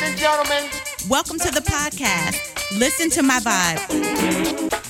Ladies 0.00 0.12
and 0.12 0.20
gentlemen, 0.20 0.70
welcome 1.10 1.38
to 1.38 1.50
the 1.50 1.60
podcast. 1.60 2.78
Listen 2.78 3.10
to 3.10 3.22
my 3.22 3.38
vibe. 3.40 3.80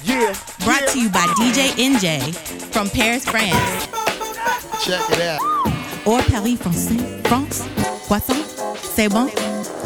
Yeah. 0.04 0.36
Brought 0.64 0.83
yeah. 0.83 0.92
to 0.92 1.00
you 1.00 1.08
by 1.08 1.26
DJ 1.34 1.71
NJ 1.71 2.33
from 2.72 2.88
Paris, 2.88 3.25
France. 3.25 3.88
Check 4.84 5.02
it 5.10 5.20
out. 5.20 5.41
Or 6.07 6.23
Paris 6.23 6.62
France. 6.62 6.92
France, 7.26 7.67
poisson, 8.07 8.36
c'est 8.77 9.09
bon, 9.09 9.29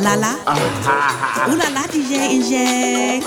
la 0.00 0.14
la. 0.14 0.36
Ah. 0.46 1.48
Ooh 1.48 1.56
la 1.56 1.70
la, 1.70 1.86
DJ 1.86 2.42
NJ. 2.42 3.22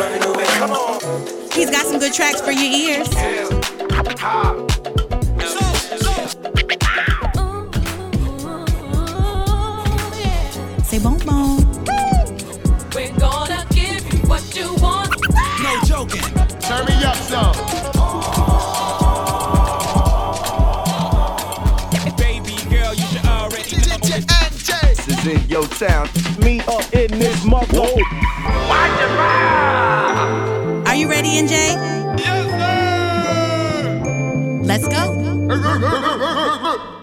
He's 1.56 1.72
got 1.72 1.88
some 1.88 1.98
good 1.98 2.14
tracks 2.14 2.42
for 2.42 2.52
your 2.52 2.72
ears. 2.72 3.12
Yeah. 3.14 4.77
Radio 25.58 25.78
Town. 25.78 26.10
Me 26.40 26.60
up 26.62 26.94
in 26.94 27.10
this 27.18 27.44
mother. 27.44 27.82
Are 30.86 30.96
you 30.96 31.10
ready, 31.10 31.30
NJ? 31.30 31.50
Yes, 32.20 32.46
sir. 33.92 34.62
Let's 34.64 34.88
go. 34.88 36.94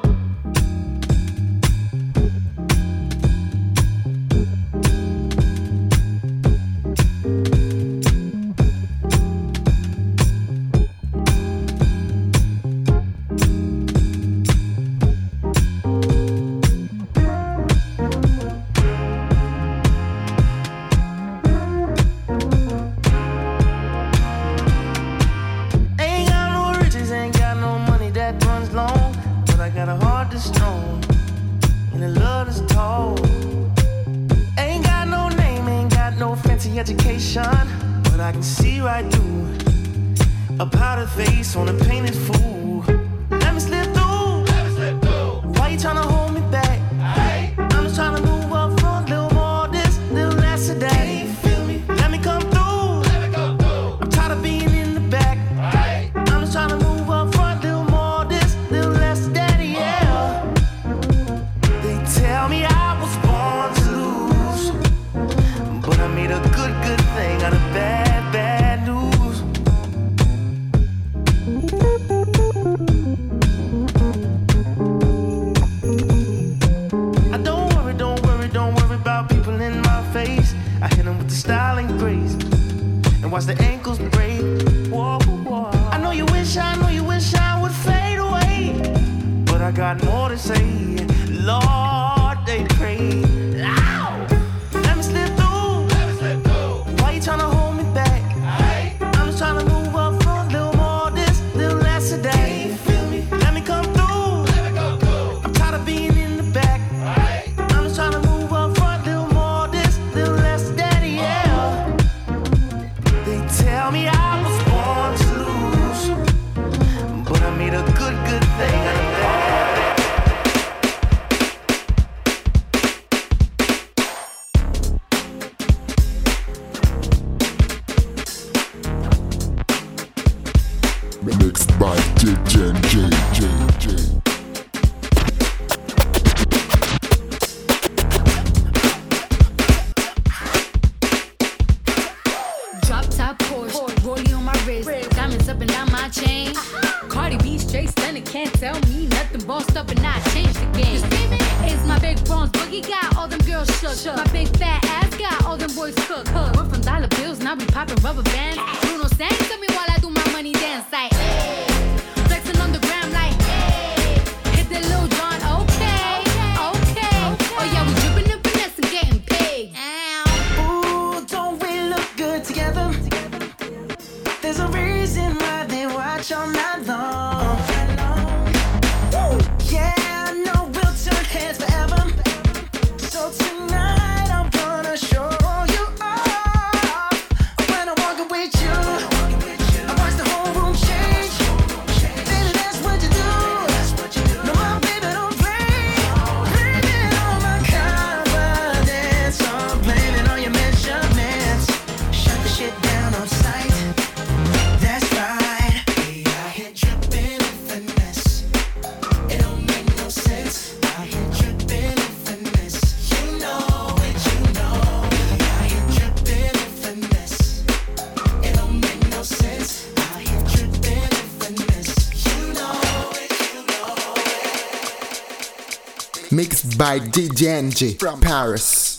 by 226.77 226.99
DJ 226.99 227.63
NJ 227.63 227.99
from 227.99 228.21
Paris. 228.21 228.99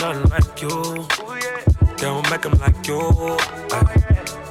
Nothing 0.00 0.30
like 0.30 0.62
you. 0.62 1.06
Don't 1.96 2.30
make 2.30 2.42
them 2.42 2.58
like 2.58 2.86
you. 2.86 2.98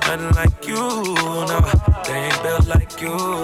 Nothing 0.07 0.31
like 0.35 0.67
you. 0.67 0.75
No, 0.75 1.59
they 2.05 2.13
ain't 2.13 2.43
built 2.43 2.67
like 2.67 3.01
you. 3.01 3.09
No, 3.09 3.43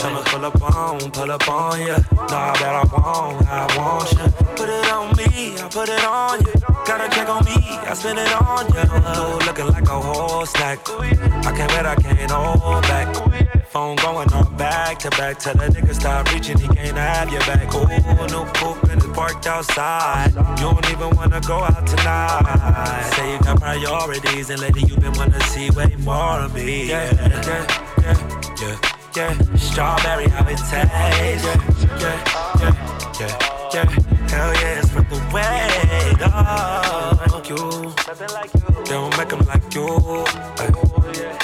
tryna 0.00 0.24
pull 0.26 0.44
up 0.44 0.62
on, 0.62 1.10
pull 1.10 1.30
up 1.30 1.48
on 1.48 1.80
ya. 1.80 1.98
Nah, 2.12 2.52
that 2.54 2.62
I 2.62 2.84
want, 2.92 3.46
I 3.46 3.76
want 3.76 4.12
ya. 4.12 4.30
Put 4.56 4.68
it 4.68 4.92
on 4.92 5.16
me, 5.16 5.58
I 5.58 5.68
put 5.68 5.88
it 5.88 6.04
on 6.04 6.40
ya. 6.40 6.84
Got 6.84 7.00
a 7.00 7.14
check 7.14 7.28
on 7.28 7.44
me, 7.44 7.56
I 7.56 7.94
spend 7.94 8.18
it 8.18 8.32
on 8.40 8.72
ya. 8.72 8.84
Dude, 9.14 9.46
looking 9.46 9.66
like 9.66 9.88
a 9.88 10.00
horse, 10.00 10.54
like 10.60 10.80
I 10.88 11.52
can't 11.56 11.70
wait, 11.72 11.86
I 11.86 11.94
can't 11.96 12.30
hold 12.30 12.82
back. 12.82 13.29
Phone 13.70 13.96
going 13.96 14.32
on 14.32 14.56
back 14.56 14.98
to 14.98 15.10
back. 15.10 15.38
Tell 15.38 15.54
the 15.54 15.66
nigga 15.68 15.94
stop 15.94 16.32
reaching, 16.32 16.58
he 16.58 16.66
can't 16.68 16.96
have 16.96 17.30
your 17.30 17.40
back. 17.42 17.72
Ooh, 17.74 17.86
new 17.86 18.44
coupe 18.52 18.82
and 18.90 19.00
it's 19.00 19.06
parked 19.12 19.46
outside. 19.46 20.32
You 20.34 20.70
don't 20.70 20.90
even 20.90 21.16
wanna 21.16 21.40
go 21.40 21.58
out 21.58 21.86
tonight. 21.86 23.12
Say 23.14 23.32
you 23.32 23.38
got 23.38 23.60
priorities, 23.60 24.50
and 24.50 24.60
lately 24.60 24.82
you 24.88 24.96
been 24.96 25.12
wanna 25.12 25.40
see 25.42 25.70
way 25.70 25.94
more 26.00 26.40
of 26.40 26.54
me. 26.54 26.88
Yeah, 26.88 27.14
yeah, 27.14 27.66
yeah, 28.02 28.60
yeah 28.60 28.96
yeah. 29.16 29.56
Strawberry, 29.56 30.28
how 30.28 30.46
it 30.48 30.56
tastes, 30.56 31.44
yeah, 31.44 31.56
yeah, 32.00 32.16
yeah, 32.60 33.20
yeah, 33.20 33.70
yeah. 33.74 34.28
Hell 34.30 34.52
yeah, 34.54 34.78
it's 34.78 34.90
from 34.90 35.04
the 35.08 35.18
way, 35.32 36.14
dog. 36.18 37.32
Like 37.32 37.48
you, 37.48 38.84
don't 38.84 39.16
make 39.16 39.28
them 39.28 39.40
like 39.46 39.74
you. 39.74 40.89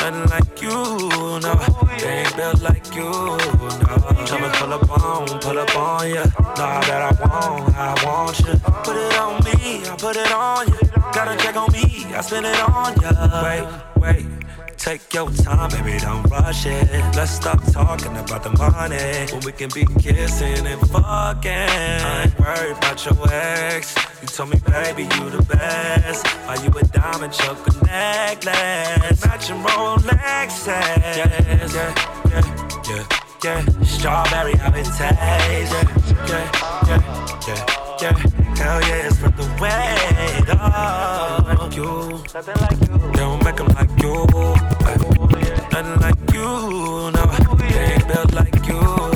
Nothing 0.06 0.31
like 0.31 0.62
you, 0.62 0.70
no. 0.70 1.55
They 1.99 2.23
ain't 2.23 2.37
built 2.37 2.62
like 2.62 2.94
you, 2.94 3.11
no. 3.11 3.37
Tryna 4.23 4.53
pull 4.55 4.73
up 4.73 4.88
on, 4.88 5.41
pull 5.41 5.58
up 5.58 5.76
on 5.76 6.08
ya. 6.08 6.25
Nah, 6.38 6.81
that 6.82 7.03
I 7.03 7.50
want, 7.50 7.75
I 7.75 8.05
want 8.06 8.38
you. 8.38 8.55
Put 8.85 8.97
it 8.97 9.19
on 9.19 9.43
me, 9.43 9.85
I 9.85 9.97
put 9.99 10.17
it 10.17 10.31
on 10.31 10.69
you. 10.69 10.79
Got 11.12 11.26
a 11.26 11.37
check 11.37 11.56
on 11.56 11.73
me, 11.73 12.06
I 12.14 12.20
spend 12.20 12.47
it 12.47 12.61
on 12.61 12.94
ya. 13.00 13.43
Wait, 13.43 14.25
wait. 14.25 14.46
Take 14.87 15.12
your 15.15 15.29
time, 15.31 15.69
baby, 15.71 15.99
don't 15.99 16.23
rush 16.31 16.65
it. 16.65 16.88
Let's 17.17 17.33
stop 17.33 17.61
talking 17.73 18.17
about 18.17 18.44
the 18.44 18.50
money 18.50 19.27
when 19.33 19.44
we 19.44 19.50
can 19.50 19.69
be 19.75 19.85
kissing 20.00 20.65
and 20.65 20.81
fucking. 20.88 21.50
I 21.50 22.23
ain't 22.23 22.38
worried 22.38 22.77
about 22.77 23.05
your 23.05 23.17
ex. 23.33 23.97
You 24.23 24.29
told 24.29 24.50
me, 24.50 24.61
baby, 24.65 25.03
you 25.03 25.31
the 25.31 25.43
best. 25.43 26.25
Are 26.47 26.56
you 26.62 26.71
a 26.71 26.85
diamond 26.85 27.33
choker 27.33 27.85
necklace? 27.85 29.27
Matching 29.27 29.56
Rolexes. 29.56 30.69
Yeah, 30.69 31.35
yeah, 31.43 31.91
yeah, 32.31 32.44
yeah, 32.88 33.65
yeah. 33.65 33.83
Strawberry, 33.83 34.55
how 34.55 34.73
it 34.73 34.85
tastes. 34.85 35.75
Yeah, 35.75 35.91
yeah, 36.29 36.47
yeah, 36.87 37.43
yeah, 37.49 38.37
yeah. 38.37 38.46
Hell 38.58 38.81
yeah, 38.82 39.06
it's 39.06 39.19
from 39.19 39.32
the 39.37 39.47
way. 39.61 39.97
Oh, 40.58 41.70
you. 41.73 42.23
Nothing 42.35 42.56
like 42.61 42.81
you. 42.88 43.11
They 43.12 43.20
don't 43.20 43.44
make 43.44 43.56
them 43.56 43.69
like 43.69 44.03
you 44.03 44.56
nothing 45.82 46.00
like 46.00 46.32
you, 46.32 46.43
no. 46.43 47.23
They 47.58 47.94
ain't 47.94 48.08
built 48.08 48.32
like 48.32 48.67
you, 48.67 48.81
no. 48.81 49.11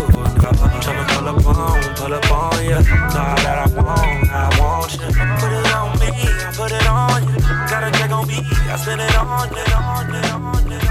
Tryna 0.84 1.04
pull 1.08 1.28
up 1.28 1.46
on, 1.46 1.94
pull 1.96 2.14
up 2.14 2.30
on 2.30 2.64
ya. 2.64 2.78
Know 2.80 3.34
that 3.44 3.58
I 3.58 3.74
want, 3.76 4.30
I 4.30 4.60
want 4.60 4.92
you. 4.92 5.08
Put 5.40 5.52
it 5.52 5.74
on 5.74 5.98
me, 6.00 6.10
I 6.10 6.52
put 6.54 6.72
it 6.72 6.86
on 6.86 7.22
you. 7.28 7.40
Got 7.70 7.84
a 7.84 7.98
check 7.98 8.10
on 8.10 8.26
me, 8.26 8.38
I 8.44 8.76
spend 8.76 9.00
it 9.00 9.16
on 9.16 9.48
you, 9.48 9.64
on 9.74 10.14
you, 10.14 10.70
on 10.70 10.70
you. 10.70 10.89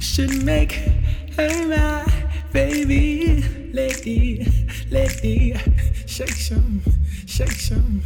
should 0.00 0.44
make 0.44 0.72
her 1.36 1.66
my 1.66 2.04
baby 2.52 3.42
lady, 3.74 4.46
lady. 4.90 5.54
Shake 6.06 6.28
some, 6.30 6.80
shake 7.26 7.50
some 7.50 8.02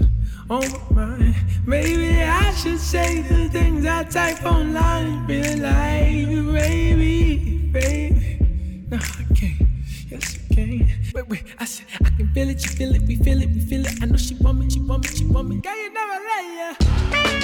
Oh 0.49 0.63
my 0.91 1.35
Maybe 1.67 2.23
I 2.23 2.51
should 2.55 2.79
say 2.79 3.21
the 3.21 3.51
things 3.51 3.85
I 3.85 4.05
type 4.05 4.43
online 4.47 5.27
Be 5.27 5.43
like, 5.43 5.61
life, 5.61 6.55
baby, 6.55 7.71
baby. 7.71 8.39
No, 8.91 8.97
I 8.97 9.35
can't. 9.35 9.69
Yes, 10.09 10.39
you 10.39 10.57
can. 10.57 10.91
Wait, 11.15 11.29
wait. 11.29 11.45
I 11.59 11.67
said 11.67 11.85
I 12.03 12.09
can 12.09 12.33
feel 12.33 12.49
it. 12.49 12.65
You 12.65 12.71
feel 12.71 12.95
it. 12.95 13.03
We 13.03 13.17
feel 13.17 13.43
it. 13.43 13.51
We 13.51 13.61
feel 13.61 13.85
it. 13.85 14.03
I 14.03 14.07
know 14.07 14.17
she 14.17 14.35
want 14.37 14.59
me. 14.59 14.71
She 14.71 14.81
want 14.81 15.05
me. 15.05 15.15
She 15.15 15.27
want 15.27 15.49
me. 15.49 15.61
Girl, 15.61 15.77
you 15.77 15.93
never 15.93 16.19
let 16.25 17.33
ya. 17.33 17.38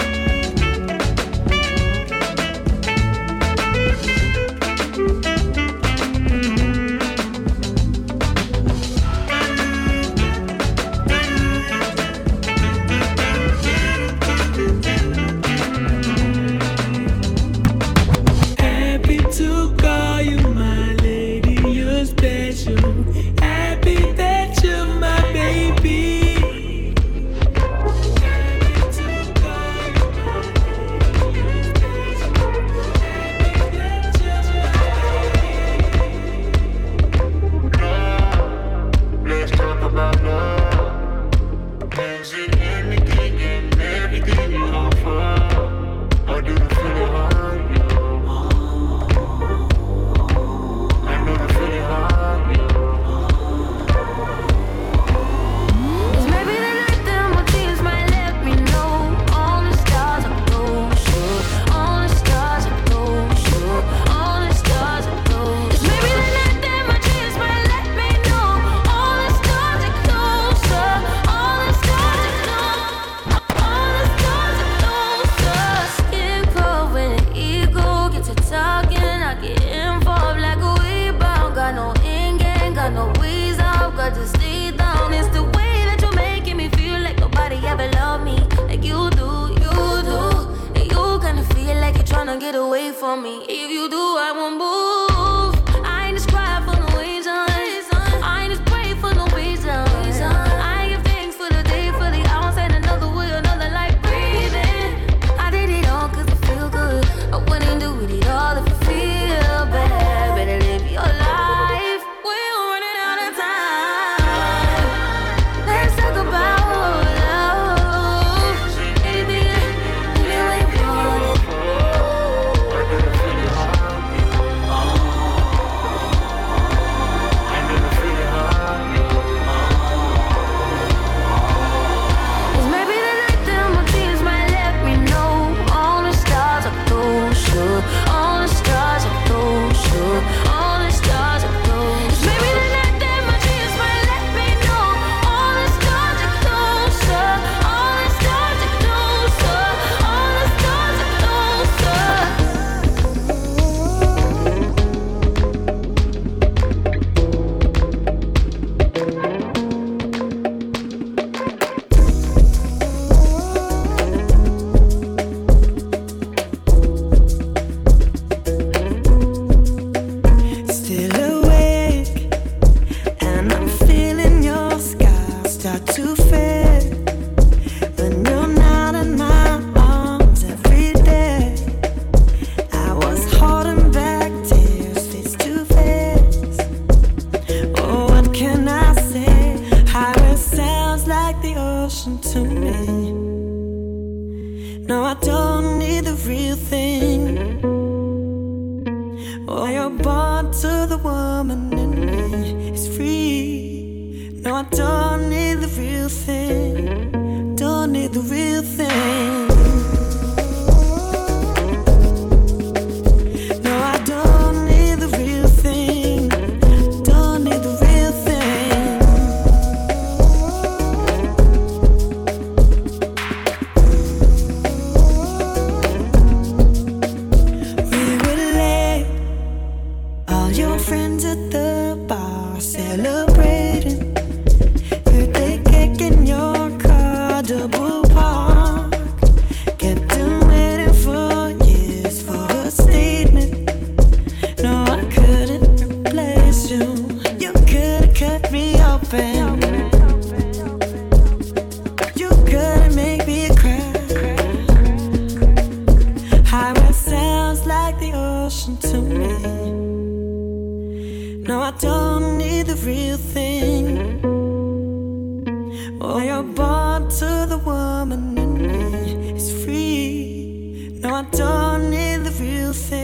To 267.11 267.47
the 267.49 267.59
woman 267.59 268.37
in 268.37 268.55
me 268.55 269.37
is 269.37 269.65
free. 269.65 270.99
No, 271.01 271.15
I 271.15 271.23
don't 271.31 271.91
need 271.91 272.25
the 272.25 272.31
real 272.41 272.73
thing. 272.73 273.04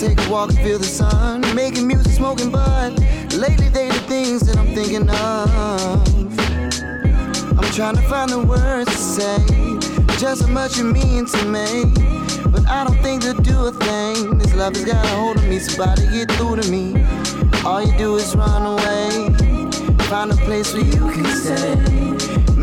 Take 0.00 0.18
a 0.26 0.30
walk 0.30 0.50
and 0.50 0.58
feel 0.58 0.78
the 0.78 0.84
sun. 0.84 1.40
Making 1.54 1.86
music, 1.86 2.12
smoking 2.12 2.50
bud. 2.50 2.98
Lately, 3.34 3.68
they 3.68 3.88
the 3.88 4.02
things 4.06 4.46
that 4.46 4.56
I'm 4.56 4.74
thinking 4.74 5.08
of. 5.08 6.24
I'm 7.58 7.70
trying 7.72 7.96
to 7.96 8.02
find 8.02 8.30
the 8.30 8.40
words 8.40 8.90
to 8.90 8.96
say 8.96 10.18
just 10.18 10.42
how 10.42 10.48
much 10.48 10.78
you 10.78 10.84
mean 10.84 11.26
to 11.26 11.44
me. 11.46 11.84
But 12.50 12.66
I 12.68 12.84
don't 12.84 13.00
think 13.02 13.22
they'll 13.22 13.34
do 13.34 13.66
a 13.66 13.72
thing. 13.72 14.38
This 14.38 14.54
love 14.54 14.74
has 14.76 14.84
got 14.84 15.04
a 15.04 15.08
hold 15.08 15.36
of 15.36 15.44
me, 15.48 15.58
somebody 15.58 16.06
get 16.08 16.30
through 16.32 16.56
to 16.56 16.70
me. 16.70 16.94
All 17.64 17.82
you 17.84 17.96
do 17.98 18.16
is 18.16 18.34
run 18.34 18.62
away. 18.62 19.34
Find 20.06 20.30
a 20.32 20.36
place 20.36 20.72
where 20.72 20.84
you 20.84 21.10
can 21.12 21.26
stay. 21.26 22.03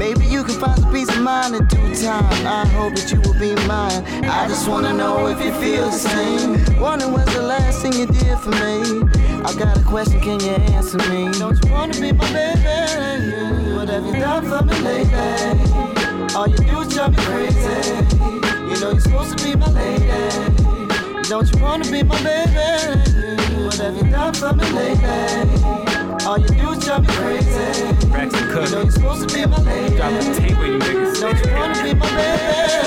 Maybe 0.02 0.26
you 0.26 0.44
can 0.44 0.56
find 0.60 0.82
some 0.82 0.92
peace 0.92 1.10
of 1.10 1.22
mind 1.22 1.54
in 1.54 1.64
due 1.68 1.94
time. 1.94 2.48
I 2.48 2.66
hope 2.70 2.96
that 2.96 3.12
you 3.12 3.22
will 3.22 3.40
be 3.40 3.54
mine. 3.68 4.04
I 4.26 4.48
just 4.48 4.68
wanna 4.68 4.94
know 4.94 5.28
if 5.28 5.40
you 5.40 5.52
feel 5.62 5.92
the 5.92 5.92
same. 5.92 6.82
Wondering 6.82 7.12
what's 7.12 7.32
the 7.36 7.44
last 7.44 7.84
thing 7.84 7.94
you 7.94 8.08
did 8.08 8.36
for 8.40 8.50
me. 8.50 8.82
I 9.46 9.54
got 9.54 9.78
a 9.78 9.84
question, 9.84 10.20
can 10.20 10.40
you 10.40 10.56
answer 10.74 10.98
me? 11.12 11.30
Don't 11.38 11.64
you 11.64 11.72
wanna 11.72 11.94
be 11.94 12.12
my 12.14 12.26
baby? 12.34 13.76
What 13.76 13.90
have 13.90 14.04
you 14.08 14.14
done 14.14 14.44
for 14.50 14.66
me 14.66 14.74
lately? 14.82 16.36
All 16.36 16.48
you 16.48 16.58
do 16.58 16.82
is 16.82 16.88
drive 16.96 17.12
me 17.12 17.24
crazy. 17.30 17.94
You 18.70 18.76
know 18.82 18.92
you're 18.94 19.02
supposed 19.02 19.38
to 19.38 19.44
be 19.44 19.54
my 19.56 19.70
lady. 19.70 20.10
Don't 21.30 21.48
you 21.54 21.62
wanna 21.62 21.86
be 21.92 22.02
my 22.02 22.18
baby? 22.24 22.70
What 23.66 23.76
have 23.76 23.96
you 23.96 24.10
done 24.10 24.34
for 24.34 24.52
me 24.52 24.66
lately? 24.72 25.91
All 26.24 26.38
you 26.38 26.48
do 26.48 26.70
is 26.70 26.86
drive 26.86 27.02
me 27.02 27.08
crazy. 27.16 28.08
Braxton 28.10 28.48
Cook. 28.50 28.66
You 28.66 28.72
know 28.76 28.82
you're 28.84 28.92
supposed 28.92 29.28
to 29.28 29.36
be 29.36 29.46
my 29.48 29.58
lady. 29.64 29.96
Drop 29.96 30.12
a 30.12 30.14
tape 30.36 30.58
with 30.60 30.68
you 30.68 30.78
niggas. 30.78 31.20
Don't 31.20 31.46
you 31.46 31.54
wanna 31.56 31.84
be 31.84 31.94
my 31.96 32.10
baby? 32.16 32.78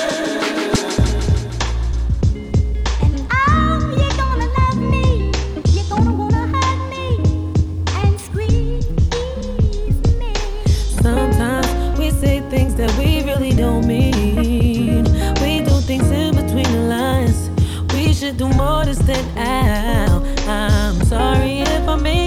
Sometimes 11.03 11.99
we 11.99 12.11
say 12.11 12.41
things 12.49 12.75
that 12.77 12.91
we 12.99 13.25
really 13.25 13.53
don't 13.53 13.87
mean. 13.87 15.05
We 15.43 15.61
do 15.61 15.81
things 15.81 16.09
in 16.11 16.35
between 16.37 16.71
the 16.73 16.87
lines. 16.89 17.51
We 17.93 18.15
should 18.15 18.37
do 18.37 18.49
more 18.51 18.85
to 18.85 18.95
stand 18.95 19.27
out. 19.37 20.23
I'm 20.49 21.05
sorry 21.05 21.61
if 21.61 21.89
I 21.89 21.97
made 21.97 22.24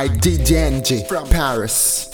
by 0.00 0.08
from 1.06 1.28
Paris. 1.28 2.08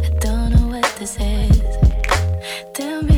I 0.00 0.08
don't 0.18 0.50
know 0.50 0.66
what 0.68 0.96
this 0.98 1.18
is. 1.20 1.60
Tell 2.72 3.02
me. 3.02 3.13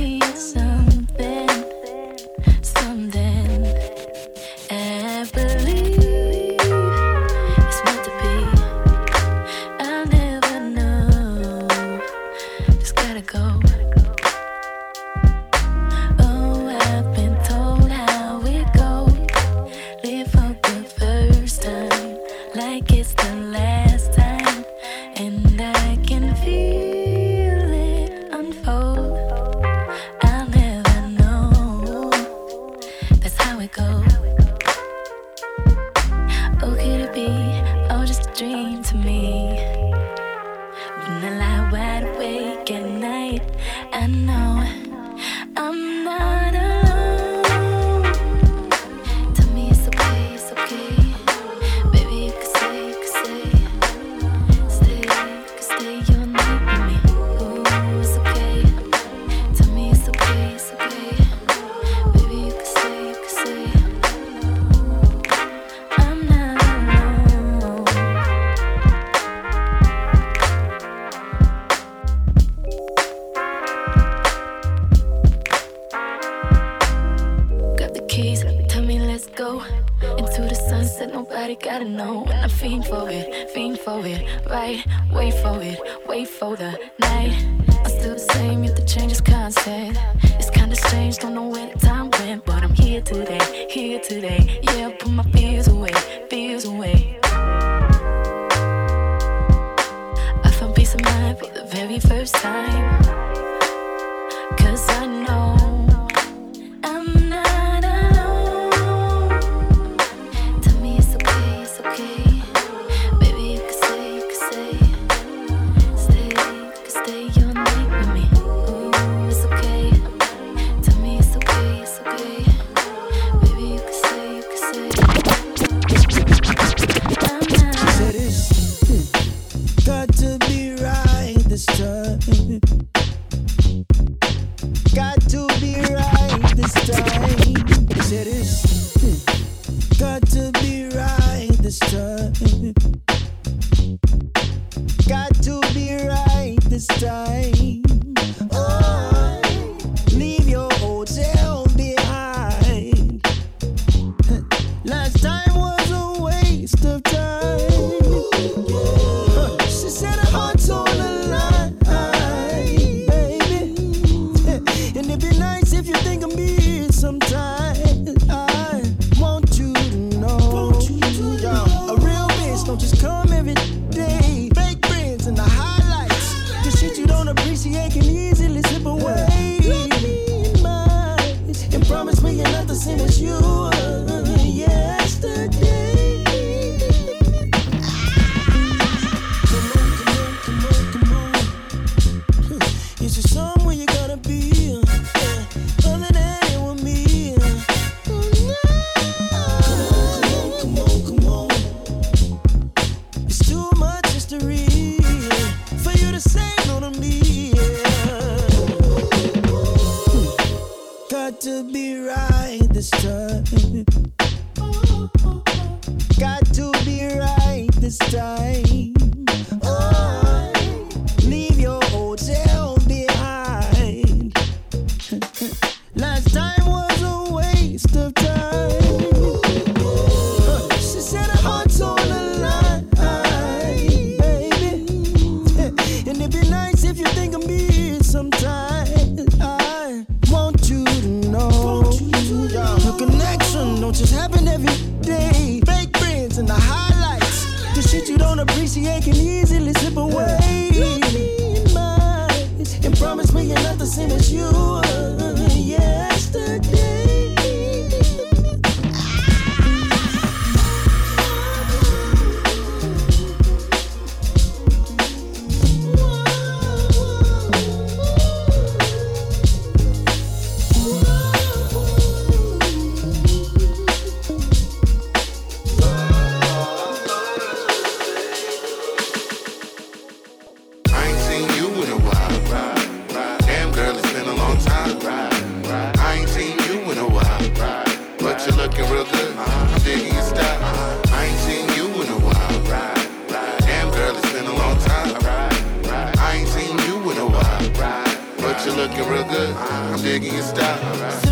I'm 300.06 300.12
digging 300.20 300.34
your 300.34 300.42
style. 300.44 301.25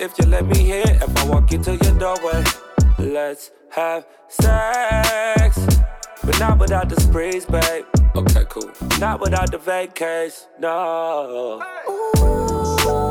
If 0.00 0.18
you 0.18 0.26
let 0.26 0.46
me 0.46 0.80
in. 0.80 0.88
If 0.88 1.16
I 1.18 1.24
walk 1.26 1.52
into 1.52 1.76
your 1.76 1.98
doorway. 1.98 2.42
Let's 2.98 3.50
have 3.70 4.06
sex. 4.28 5.66
But 6.24 6.38
not 6.38 6.58
without 6.58 6.88
the 6.88 7.00
sprees, 7.00 7.44
babe. 7.44 7.84
Okay, 8.16 8.44
cool. 8.48 8.70
Not 8.98 9.20
without 9.20 9.50
the 9.50 9.58
vacays. 9.58 10.46
No. 10.58 11.62
It's 11.86 13.09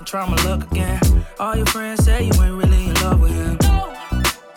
you 0.00 0.06
in 0.06 0.06
Vegas 0.06 0.06
and 0.06 0.06
try 0.06 0.26
my 0.26 0.36
luck 0.44 0.70
again. 0.70 1.00
All 1.38 1.56
your 1.56 1.66
friends 1.66 2.04
say 2.04 2.24
you 2.24 2.32
ain't 2.42 2.54
really 2.54 2.88
in 2.88 2.94
love 2.94 3.20
with 3.20 3.32
him. 3.32 3.58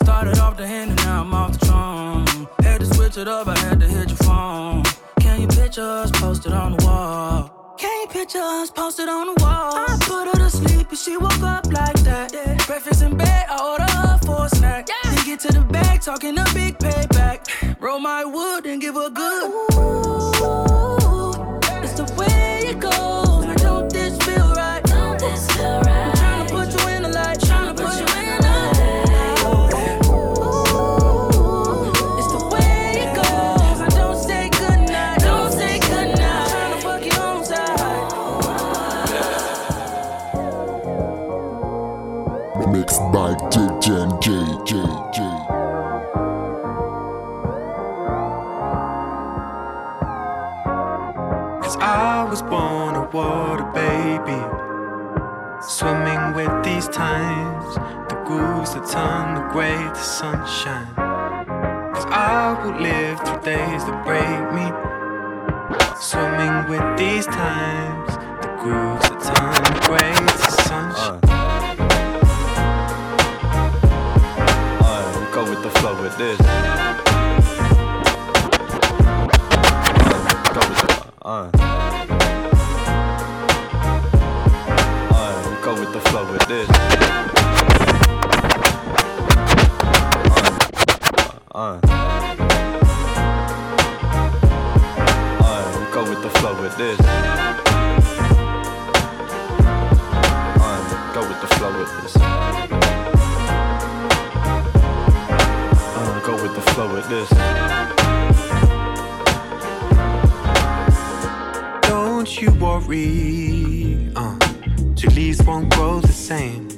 Started 0.02 0.38
off 0.38 0.56
the 0.56 0.66
hand 0.66 0.90
and 0.90 1.04
now 1.04 1.20
I'm 1.22 1.34
off 1.34 1.58
the 1.58 1.66
throne. 1.66 2.48
Had 2.62 2.80
to 2.80 2.86
switch 2.94 3.16
it 3.16 3.28
up, 3.28 3.48
I 3.48 3.58
had 3.58 3.80
to 3.80 3.86
hit 3.86 4.08
your 4.08 4.16
phone. 4.18 4.82
Can 5.20 5.40
you 5.40 5.48
picture 5.48 5.82
us 5.82 6.10
posted 6.10 6.52
on 6.52 6.76
the 6.76 6.84
wall? 6.84 7.76
Can 7.78 8.02
you 8.02 8.08
picture 8.08 8.38
us 8.38 8.70
posted 8.70 9.08
on 9.08 9.26
the 9.26 9.42
wall? 9.42 9.74
I 9.74 9.96
put 10.02 10.28
her 10.28 10.44
to 10.44 10.50
sleep 10.50 10.88
and 10.90 10.98
she 10.98 11.16
woke 11.16 11.42
up 11.42 11.66
like 11.66 11.98
that. 12.04 12.32
Yeah. 12.32 12.56
Breakfast 12.66 13.02
in 13.02 13.16
bed, 13.16 13.46
I 13.48 13.58
order 13.70 13.90
her 13.92 14.18
for 14.18 14.46
a 14.46 14.48
snack. 14.48 14.88
Yeah. 14.88 15.10
Then 15.10 15.24
get 15.26 15.40
to 15.40 15.52
the 15.52 15.60
bag, 15.60 16.00
talking 16.00 16.38
a 16.38 16.44
big 16.54 16.78
payback. 16.78 17.80
Roll 17.80 17.98
my 17.98 18.24
wood 18.24 18.66
and 18.66 18.80
give 18.80 18.94
her 18.94 19.10
good. 19.10 19.52
It's 19.68 19.73
Swimming 55.84 56.32
with 56.32 56.64
these 56.64 56.88
times, 56.88 57.74
the 58.08 58.14
grooves 58.24 58.72
that 58.72 58.88
turn 58.88 59.34
the 59.34 59.42
gray 59.52 59.76
to 59.76 59.94
sunshine. 60.00 60.86
Cause 60.94 62.06
I 62.06 62.58
will 62.64 62.80
live 62.80 63.20
through 63.20 63.42
days 63.42 63.84
that 63.84 64.02
break 64.02 64.24
me. 64.56 64.64
Swimming 66.00 66.70
with 66.70 66.98
these 66.98 67.26
times, 67.26 68.16
the 68.40 68.48
grooves 68.62 69.10
that 69.10 69.20
turn 69.28 69.62
the 69.74 69.80
gray 69.86 70.14
to 70.26 70.50
sunshine. 70.62 71.20
with 76.00 76.18
this. 76.18 76.36
Go 76.38 76.46
with 80.60 80.80
the, 80.80 80.88
uh. 81.24 81.28
Uh, 81.28 81.50
go 81.50 81.68
with 81.68 81.83
the 85.94 86.00
flow 86.10 86.26
with 86.32 86.46
this. 86.48 86.68
Uh, 91.54 91.54
uh. 91.54 91.78
Uh, 95.40 95.90
go 95.92 96.02
with 96.02 96.20
the 96.20 96.30
flow 96.30 96.60
with 96.60 96.76
this. 96.76 96.98
Uh, 100.58 100.82
go 101.14 101.20
with 101.28 101.40
the 101.40 101.46
flow 101.54 101.78
with 101.78 101.92
this. 102.02 102.16
Uh, 105.96 106.20
go 106.26 106.34
with 106.42 106.54
the 106.56 106.62
flow 106.72 106.88
with 106.92 107.08
this. 107.08 107.28
Don't 111.88 112.42
you 112.42 112.50
worry, 112.54 113.53
leaves 115.14 115.40
won't 115.44 115.72
grow 115.72 116.00
the 116.00 116.12
same. 116.12 116.68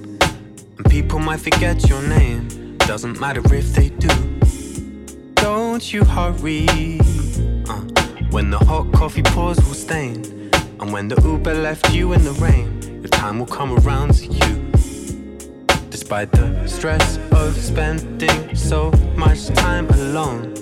And 0.77 0.91
people 0.91 1.19
might 1.19 1.41
forget 1.41 1.89
your 1.89 2.03
name, 2.03 2.77
doesn't 2.79 3.19
matter 3.19 3.43
if 3.55 3.73
they 3.73 3.89
do. 3.89 4.09
Don't 5.37 5.93
you 5.93 6.05
hurry, 6.05 6.67
uh, 7.67 7.81
when 8.31 8.51
the 8.51 8.59
hot 8.59 8.93
coffee 8.93 9.23
pours 9.23 9.57
will 9.57 9.75
stain. 9.75 10.51
And 10.81 10.93
when 10.93 11.09
the 11.09 11.21
Uber 11.23 11.55
left 11.55 11.91
you 11.93 12.13
in 12.13 12.25
the 12.25 12.33
rain, 12.33 12.69
your 13.01 13.09
time 13.09 13.39
will 13.39 13.47
come 13.47 13.73
around 13.79 14.13
to 14.15 14.27
you. 14.27 14.71
Despite 15.89 16.31
the 16.33 16.67
stress 16.67 17.19
of 17.33 17.57
spending 17.57 18.55
so 18.55 18.91
much 19.17 19.47
time 19.49 19.89
alone. 19.89 20.53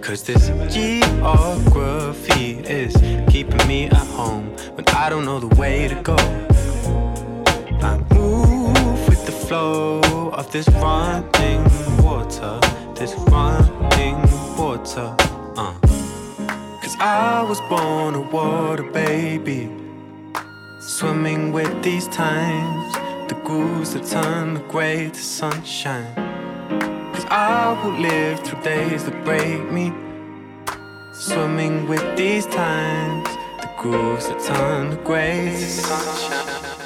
Cause 0.00 0.24
this 0.24 0.48
geography 0.74 2.58
is 2.66 2.92
keeping 3.30 3.64
me 3.68 3.86
at 3.86 4.06
home 4.18 4.46
when 4.74 4.84
I 4.88 5.08
don't 5.08 5.24
know 5.24 5.38
the 5.38 5.54
way 5.54 5.86
to 5.86 5.94
go. 6.02 6.16
I 7.84 7.98
move 8.14 9.08
with 9.08 9.26
the 9.26 9.32
flow 9.32 10.00
of 10.30 10.52
this 10.52 10.68
running 10.68 11.64
water, 12.00 12.60
this 12.94 13.12
running 13.26 14.20
water. 14.56 15.16
Uh. 15.56 15.74
Cause 16.80 16.96
I 17.00 17.44
was 17.48 17.60
born 17.62 18.14
a 18.14 18.20
water 18.20 18.84
baby, 18.84 19.68
swimming 20.78 21.50
with 21.50 21.82
these 21.82 22.06
times, 22.06 22.94
the 23.28 23.34
grooves 23.44 23.94
that 23.94 24.06
turn 24.06 24.54
the 24.54 24.60
gray 24.60 25.10
to 25.10 25.20
sunshine. 25.20 26.14
Cause 27.12 27.26
I 27.30 27.80
will 27.82 27.98
live 27.98 28.38
through 28.44 28.62
days 28.62 29.04
that 29.06 29.24
break 29.24 29.60
me. 29.72 29.92
Swimming 31.14 31.88
with 31.88 32.16
these 32.16 32.46
times, 32.46 33.28
the 33.60 33.70
grooves 33.76 34.28
that 34.28 34.40
turn 34.40 34.90
the 34.90 34.96
gray 34.96 35.50
to 35.50 35.66
sunshine. 35.66 36.81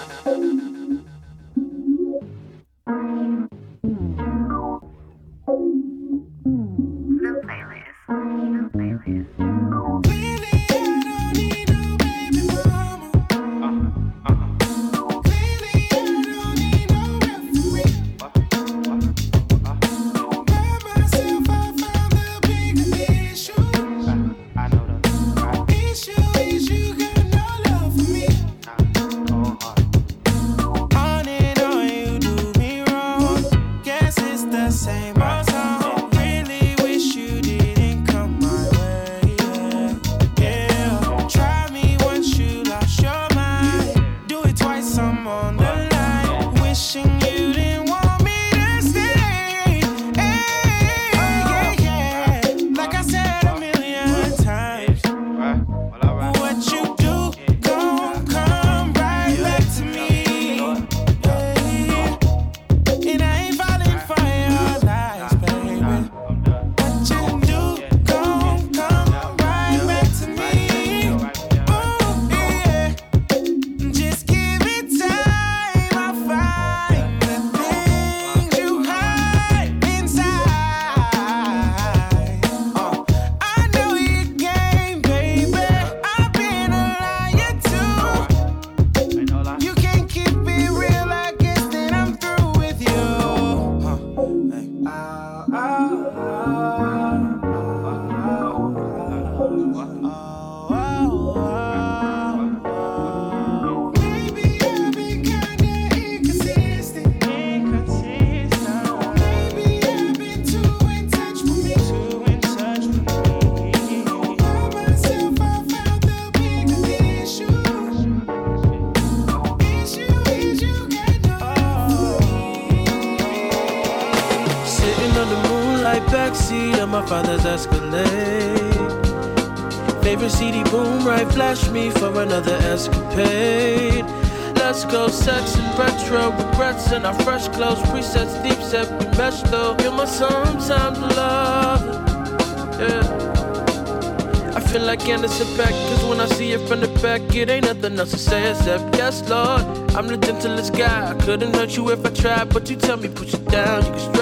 Nothing 147.97 148.19
say 148.19 148.51
except 148.51 148.95
yes, 148.97 149.29
Lord. 149.29 149.63
I'm 149.97 150.07
the 150.07 150.19
gentlest 150.19 150.75
guy. 150.75 151.11
I 151.11 151.15
couldn't 151.25 151.55
hurt 151.55 151.77
you 151.77 151.91
if 151.91 152.05
I 152.05 152.11
tried, 152.11 152.51
but 152.51 152.69
you 152.69 152.77
tell 152.77 152.99
me 152.99 153.09
push 153.09 153.33
it 153.33 153.45
down, 153.47 153.85
you 153.87 153.91
can 153.93 154.16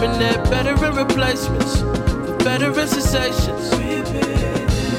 Running 0.00 0.20
that 0.20 0.48
better 0.48 0.76
replacements, 0.76 1.80
for 1.80 2.36
better 2.44 2.68
in 2.68 2.86
sensations. 2.86 3.74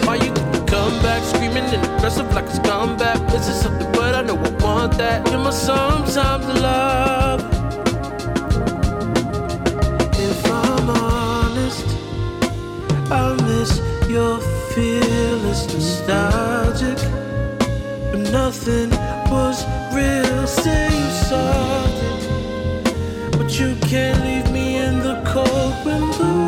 Why 0.06 0.16
you 0.16 0.34
come 0.68 1.02
back 1.02 1.24
screaming 1.24 1.64
and 1.64 1.86
aggressive 1.86 2.34
like 2.34 2.46
it's 2.48 2.60
come 2.60 2.98
back? 2.98 3.18
Is 3.34 3.48
it 3.48 3.54
something 3.54 3.90
what 4.36 4.62
want 4.62 4.98
that. 4.98 5.26
You're 5.32 5.40
my 5.40 5.52
sometimes 5.52 6.46
love. 6.62 7.40
If 10.20 10.46
I'm 10.52 10.90
honest, 10.90 11.86
I 13.10 13.34
miss 13.48 13.80
your 14.10 14.42
fearless 14.74 15.74
nostalgic. 15.74 17.00
But 18.12 18.32
nothing 18.32 18.90
was 19.32 19.66
real. 19.96 20.46
Say 20.46 20.90
you 21.00 21.10
something, 21.32 22.22
but 23.38 23.58
you 23.58 23.78
can't 23.88 24.22
leave 24.26 24.49
me 25.36 25.42
in 25.86 26.00
the 26.18 26.39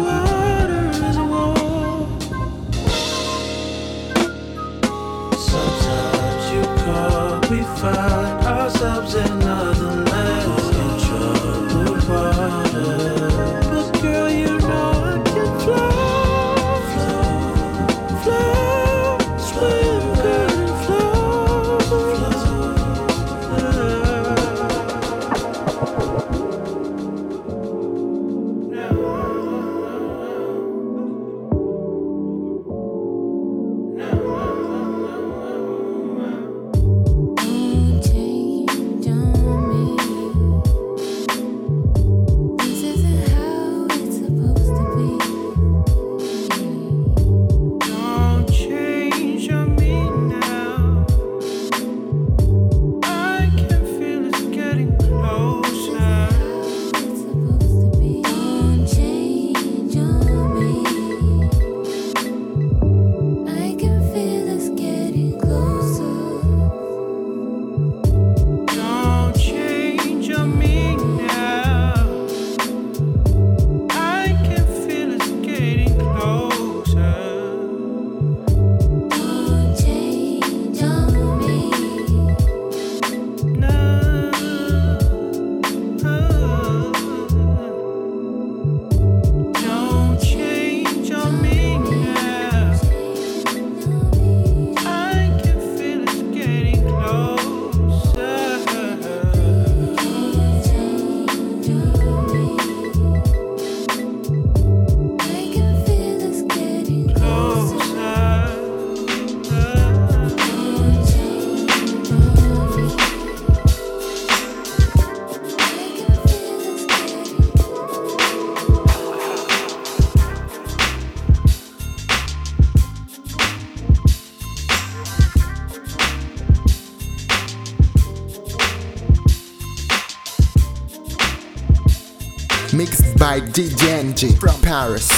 DJ 134.81 134.97
NJ 134.97 135.10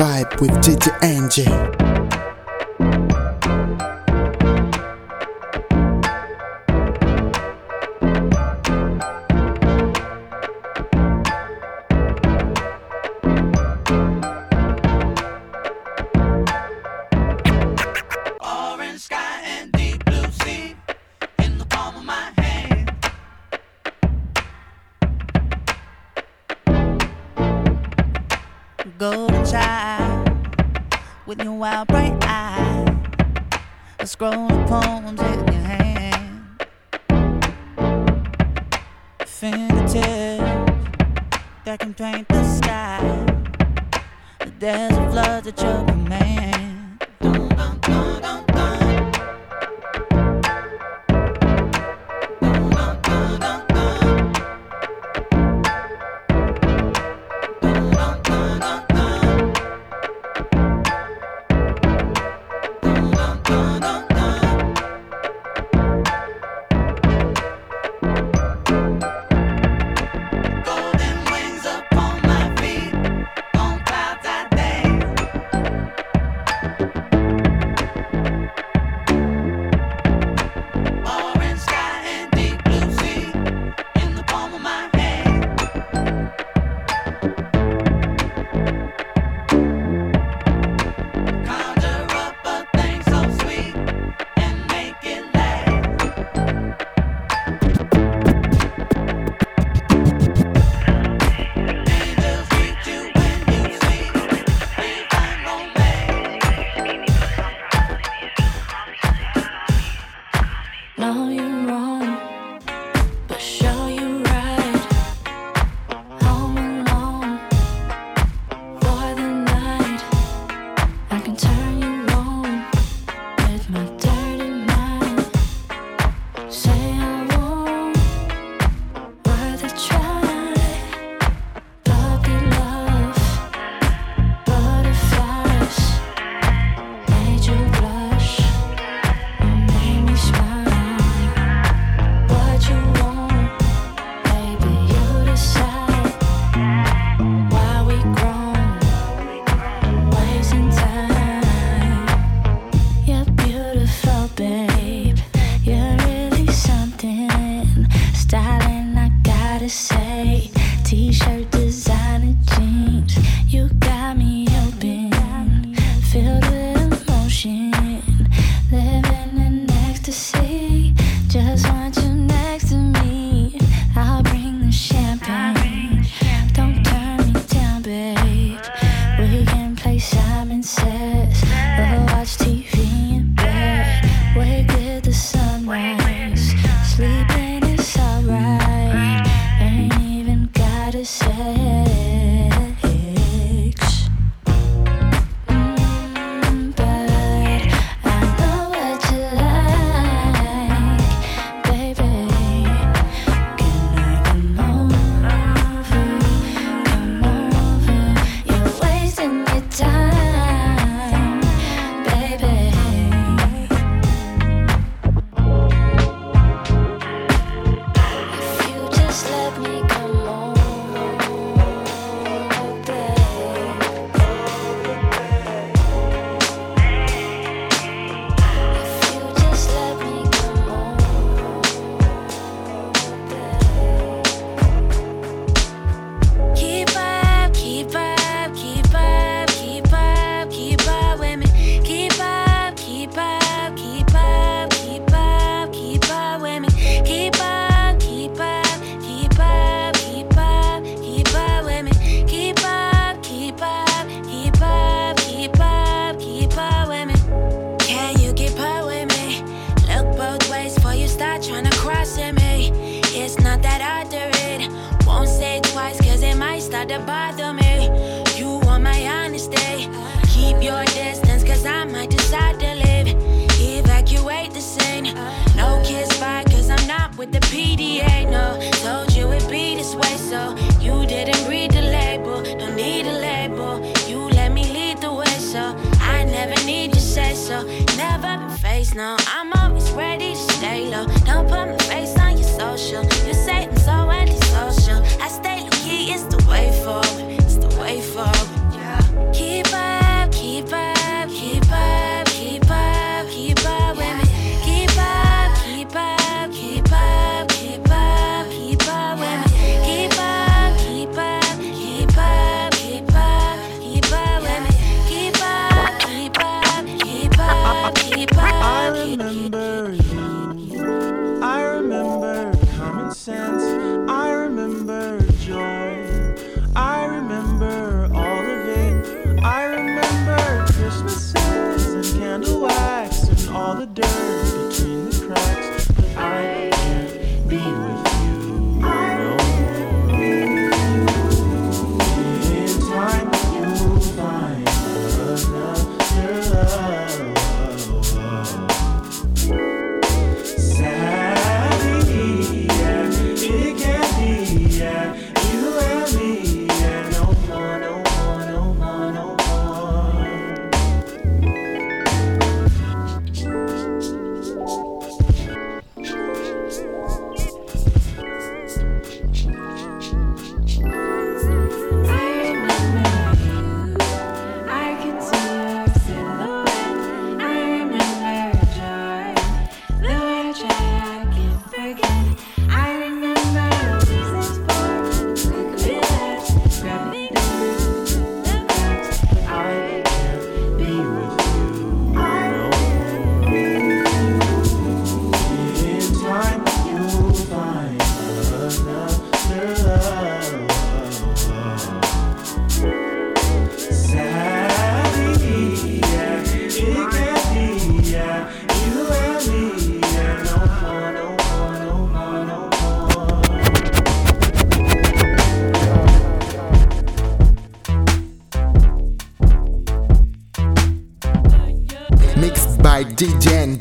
vibe 0.00 0.40
with 0.40 0.50
DJ 0.64 0.88
NJ. 1.02 1.79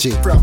Energy 0.02 0.12
from 0.24 0.39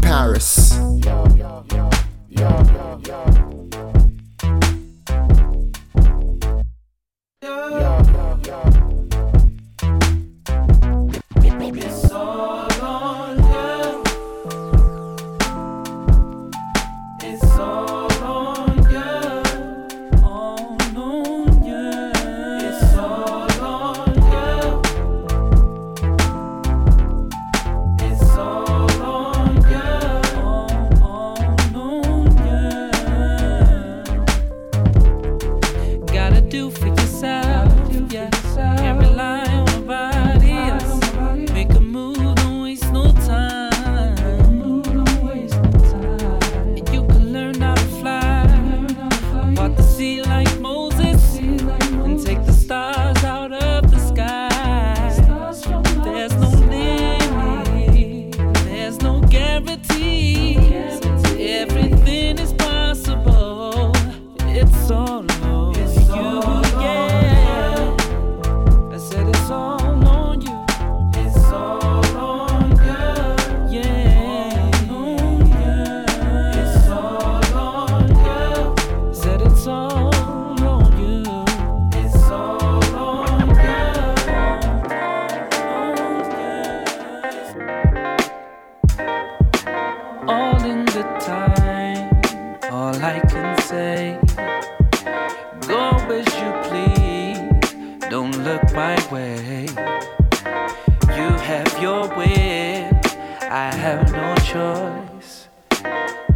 choice. 104.67 105.49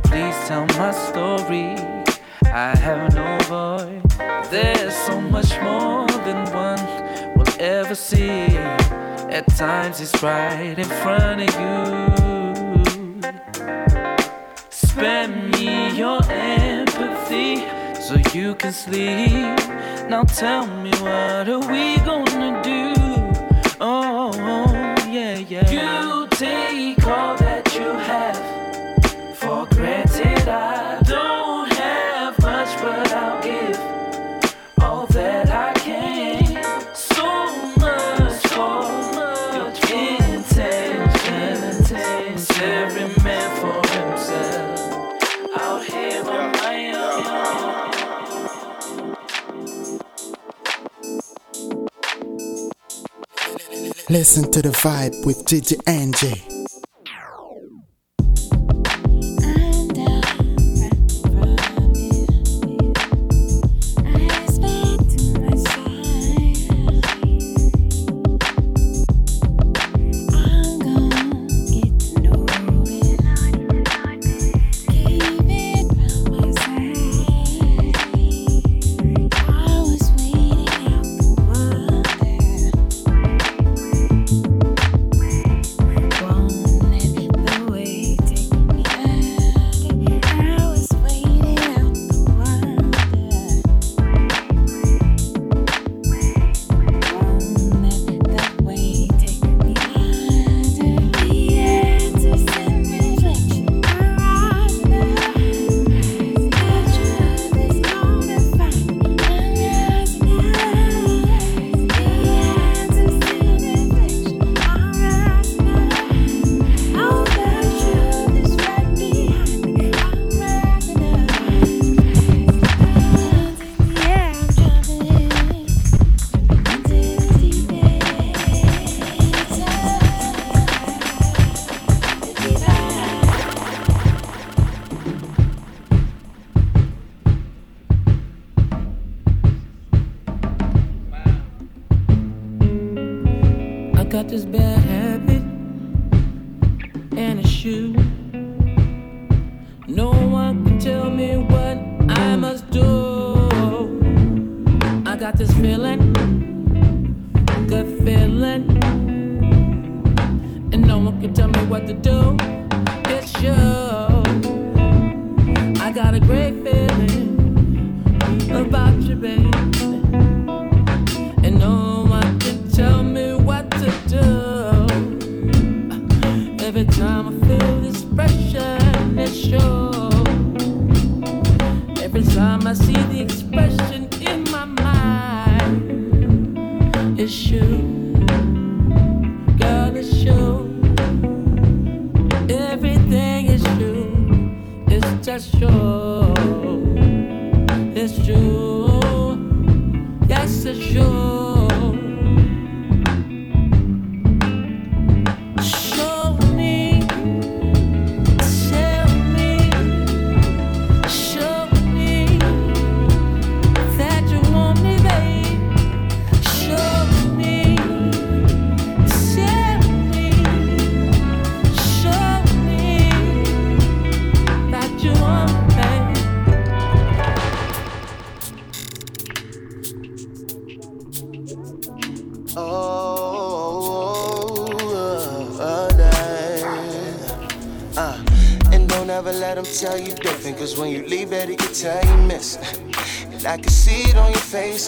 Please 0.04 0.36
tell 0.48 0.66
my 0.78 0.92
story. 1.08 1.70
I 2.44 2.70
have 2.86 3.14
no 3.14 3.28
voice. 3.54 4.50
There's 4.50 4.94
so 5.08 5.20
much 5.20 5.50
more 5.62 6.06
than 6.26 6.40
one 6.66 6.82
will 7.36 7.54
ever 7.58 7.94
see. 7.94 8.46
At 9.38 9.46
times 9.56 10.00
it's 10.00 10.16
right 10.22 10.76
in 10.84 10.90
front 11.02 11.38
of 11.46 11.52
you. 11.62 11.80
Spend 14.70 15.32
me 15.52 15.96
your 16.02 16.20
empathy 16.28 17.50
so 18.06 18.14
you 18.36 18.54
can 18.60 18.72
sleep. 18.72 19.58
Now 20.12 20.24
tell 20.24 20.66
me 20.66 20.90
what 21.04 21.48
are 21.54 21.64
we 21.72 21.84
gonna 22.08 22.52
do? 22.62 22.82
Oh, 23.80 24.32
yeah, 25.16 25.38
yeah. 25.52 25.70
You 25.70 26.26
take 26.44 26.99
I 30.50 31.00
don't 31.04 31.72
have 31.72 32.38
much, 32.42 32.82
but 32.82 33.12
I'll 33.12 33.42
give 33.42 33.80
all 34.80 35.06
that 35.06 35.48
I 35.50 35.72
can. 35.74 36.94
So 36.94 37.72
much. 37.78 38.10
Every 42.62 43.08
man 43.24 43.50
for 43.60 43.80
himself. 43.90 44.78
Out 45.58 45.82
here 45.82 46.22
on 46.24 46.52
my 46.52 46.92
own. 46.94 47.24
Listen 54.10 54.50
to 54.50 54.60
the 54.60 54.68
vibe 54.68 55.24
with 55.24 55.44
DJ 55.46 55.76
NJ. 55.84 56.49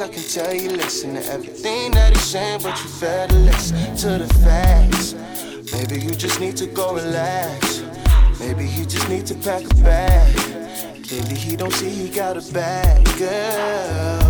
I 0.03 0.09
can 0.09 0.25
tell 0.25 0.53
you 0.53 0.71
listen 0.71 1.15
to 1.15 1.25
everything 1.27 1.93
that 1.93 2.13
he's 2.13 2.25
saying, 2.25 2.59
but 2.65 2.77
you 2.83 2.91
better 3.01 3.35
to 3.35 3.39
listen 3.39 3.97
to 3.99 4.19
the 4.19 4.35
facts. 4.43 5.15
Maybe 5.73 6.05
you 6.05 6.11
just 6.11 6.41
need 6.41 6.57
to 6.57 6.67
go 6.67 6.93
relax. 6.93 7.85
Maybe 8.41 8.67
he 8.67 8.85
just 8.85 9.09
need 9.09 9.27
to 9.27 9.37
pack 9.37 9.63
a 9.63 9.75
bag. 9.77 11.05
Clearly 11.07 11.37
he 11.37 11.55
don't 11.55 11.73
see 11.73 11.89
he 11.89 12.09
got 12.09 12.37
a 12.37 12.53
bad 12.53 13.07
girl. 13.17 14.22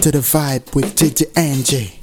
to 0.00 0.10
the 0.10 0.18
vibe 0.18 0.74
with 0.74 0.96
DJ 0.96 1.26
NJ. 1.34 1.99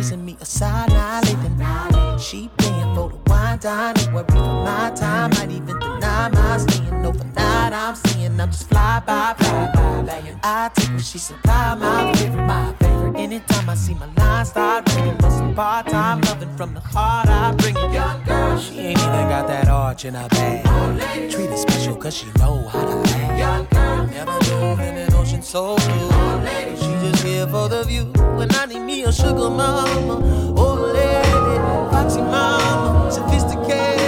chasing 0.00 0.24
me 0.24 0.36
aside, 0.40 0.90
annihilating. 0.90 2.18
She 2.18 2.50
paying 2.56 2.94
for 2.94 3.10
the 3.10 3.18
wine, 3.26 3.58
dining, 3.58 4.12
worry 4.14 4.24
for 4.28 4.64
my 4.64 4.90
time. 4.96 5.30
Might 5.30 5.50
even 5.50 5.78
deny 5.78 6.28
my 6.28 6.56
staying 6.56 7.04
overnight. 7.04 7.72
I'm 7.72 7.94
seeing 7.94 8.40
I'm 8.40 8.50
just 8.50 8.68
fly 8.68 9.02
by, 9.06 9.34
fly 9.38 9.70
by. 9.74 10.00
Laying. 10.00 10.40
I 10.42 10.70
take 10.74 10.90
what 10.92 11.04
she 11.04 11.18
supply, 11.18 11.74
my 11.74 12.14
favorite, 12.14 12.46
my 12.46 12.72
favorite. 12.80 13.16
Anytime 13.16 13.68
I 13.68 13.74
see 13.74 13.94
my 13.94 14.06
line 14.14 14.46
start 14.46 14.94
ringing, 14.94 15.18
for 15.18 15.30
some 15.30 15.54
part 15.54 15.86
time 15.88 16.22
loving 16.22 16.56
from 16.56 16.72
the 16.72 16.80
heart, 16.80 17.28
I 17.28 17.52
bring 17.56 17.76
it. 17.76 17.92
Young 17.92 18.24
girl, 18.24 18.58
she 18.58 18.78
ain't 18.78 18.98
even 18.98 19.28
got 19.28 19.48
that 19.48 19.68
arch 19.68 20.06
in 20.06 20.14
her 20.14 20.28
bag. 20.28 21.30
Treat 21.30 21.50
her 21.50 21.56
special, 21.56 21.96
cause 21.96 22.16
she 22.16 22.26
know 22.38 22.66
how 22.68 22.84
to 22.86 23.10
act. 23.16 23.38
Young 23.38 23.66
girl, 23.66 24.06
never 24.06 24.38
knew 24.44 24.82
an 24.82 25.12
ocean 25.14 25.42
so 25.42 25.76
blue 25.76 26.20
here 27.22 27.46
for 27.46 27.68
the 27.68 27.84
view. 27.84 28.04
When 28.36 28.54
I 28.54 28.66
need 28.66 28.80
me 28.80 29.04
a 29.04 29.12
sugar 29.12 29.50
mama, 29.50 30.20
oh 30.56 30.74
lady, 30.94 31.92
foxy 31.92 32.20
mama, 32.20 33.10
sophisticated. 33.12 33.99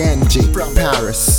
NJ 0.00 0.52
from 0.52 0.74
Paris. 0.74 1.35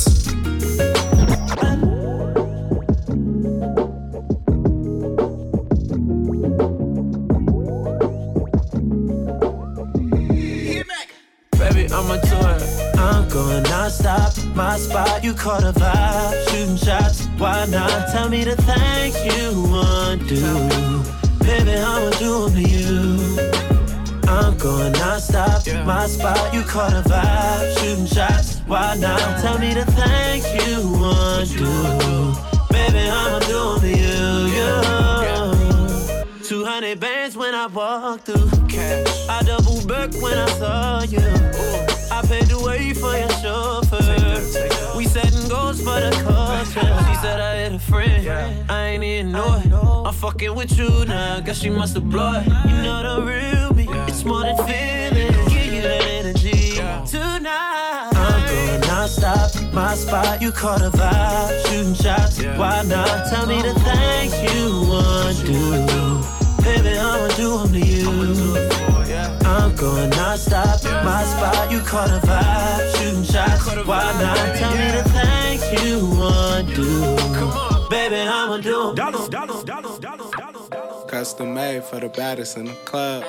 Custom 81.28 81.54
made 81.54 81.84
for 81.84 82.00
the 82.00 82.08
baddest 82.08 82.56
in 82.56 82.68
the 82.68 82.74
club. 82.86 83.22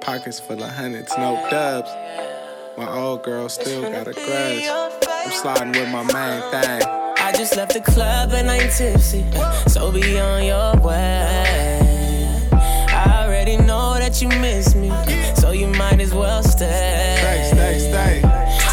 Pockets 0.00 0.38
full 0.38 0.62
of 0.62 0.70
hundreds, 0.70 1.12
no 1.18 1.34
dubs. 1.50 1.90
My 2.78 2.88
old 2.88 3.24
girl 3.24 3.48
still 3.48 3.82
got 3.82 4.06
a 4.06 4.12
grudge. 4.12 4.62
I'm 4.68 5.32
sliding 5.32 5.72
with 5.72 5.90
my 5.90 6.04
main 6.04 6.40
thing. 6.52 6.82
I 7.18 7.32
just 7.36 7.56
left 7.56 7.74
the 7.74 7.80
club 7.80 8.30
and 8.32 8.48
I'm 8.48 8.70
tipsy, 8.70 9.24
so 9.66 9.90
be 9.90 10.20
on 10.20 10.44
your 10.44 10.76
way. 10.76 12.48
I 12.52 13.24
already 13.26 13.56
know 13.56 13.94
that 13.94 14.22
you 14.22 14.28
miss 14.28 14.76
me, 14.76 14.92
so 15.34 15.50
you 15.50 15.66
might 15.66 16.00
as 16.00 16.14
well 16.14 16.44
stay. 16.44 17.16
Stay, 17.18 17.78
stay, 17.80 18.20
stay. 18.20 18.22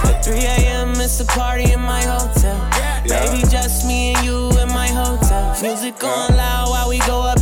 At 0.08 0.24
3 0.24 0.36
a.m. 0.36 0.92
it's 1.02 1.20
a 1.20 1.26
party 1.26 1.72
in 1.72 1.82
my 1.82 2.04
hotel. 2.04 2.60
Baby, 3.08 3.42
just 3.50 3.88
me 3.88 4.14
and 4.14 4.24
you 4.24 4.50
in 4.60 4.68
my 4.68 4.88
hotel. 4.88 5.58
Music 5.64 6.04
on 6.04 6.38
loud 6.38 6.70
while 6.70 6.90
we 6.90 7.00
go 7.00 7.24
up 7.24 7.39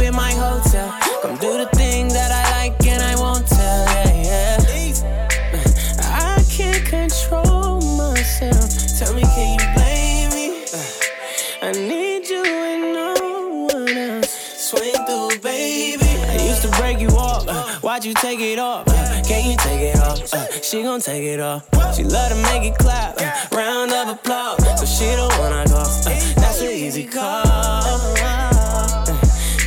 take 18.38 18.54
it 18.54 18.60
off? 18.60 18.88
Uh, 18.88 19.22
can 19.24 19.50
you 19.50 19.58
take 19.58 19.82
it 19.82 19.98
off? 19.98 20.34
Uh, 20.34 20.62
she 20.62 20.84
gon' 20.84 21.02
take 21.02 21.24
it 21.24 21.40
off. 21.40 21.64
She 21.96 22.04
love 22.04 22.30
to 22.30 22.36
make 22.36 22.72
it 22.72 22.78
clap. 22.78 23.20
Uh, 23.20 23.56
round 23.56 23.92
of 23.92 24.10
applause. 24.10 24.80
So 24.80 24.86
she 24.86 25.16
don't 25.16 25.36
wanna 25.40 25.66
go. 25.68 25.78
Uh, 25.78 26.34
that's 26.36 26.62
an 26.62 26.70
easy 26.70 27.06
call. 27.06 27.44
Uh, 27.46 29.08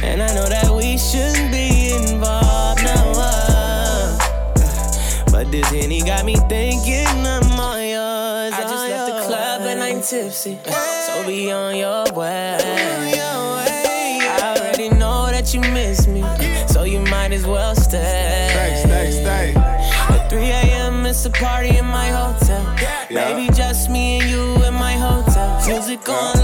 and 0.03 0.23
I 0.23 0.35
know 0.35 0.49
that 0.49 0.71
we 0.73 0.97
shouldn't 0.99 1.51
be 1.51 1.95
involved 1.95 2.85
now. 2.85 3.13
Uh, 3.17 4.19
but 5.33 5.51
this 5.51 5.69
Henny 5.71 6.03
got 6.03 6.25
me 6.25 6.37
thinking 6.49 7.09
I'm 7.27 7.59
all 7.59 7.81
yours. 7.81 8.55
I 8.55 8.63
just 8.63 8.89
left 8.89 9.13
the 9.13 9.27
club 9.27 9.63
and 9.63 9.83
I'm 9.83 10.01
tipsy. 10.01 10.59
So 11.07 11.27
be 11.27 11.51
on 11.51 11.77
your 11.77 12.05
way. 12.13 13.20
Party 21.41 21.79
in 21.79 21.87
my 21.87 22.09
hotel. 22.09 22.63
Baby, 23.09 23.49
just 23.55 23.89
me 23.89 24.21
and 24.21 24.31
you 24.31 24.63
in 24.65 24.75
my 24.75 24.93
hotel. 24.93 25.67
Music 25.67 26.07
on 26.09 26.40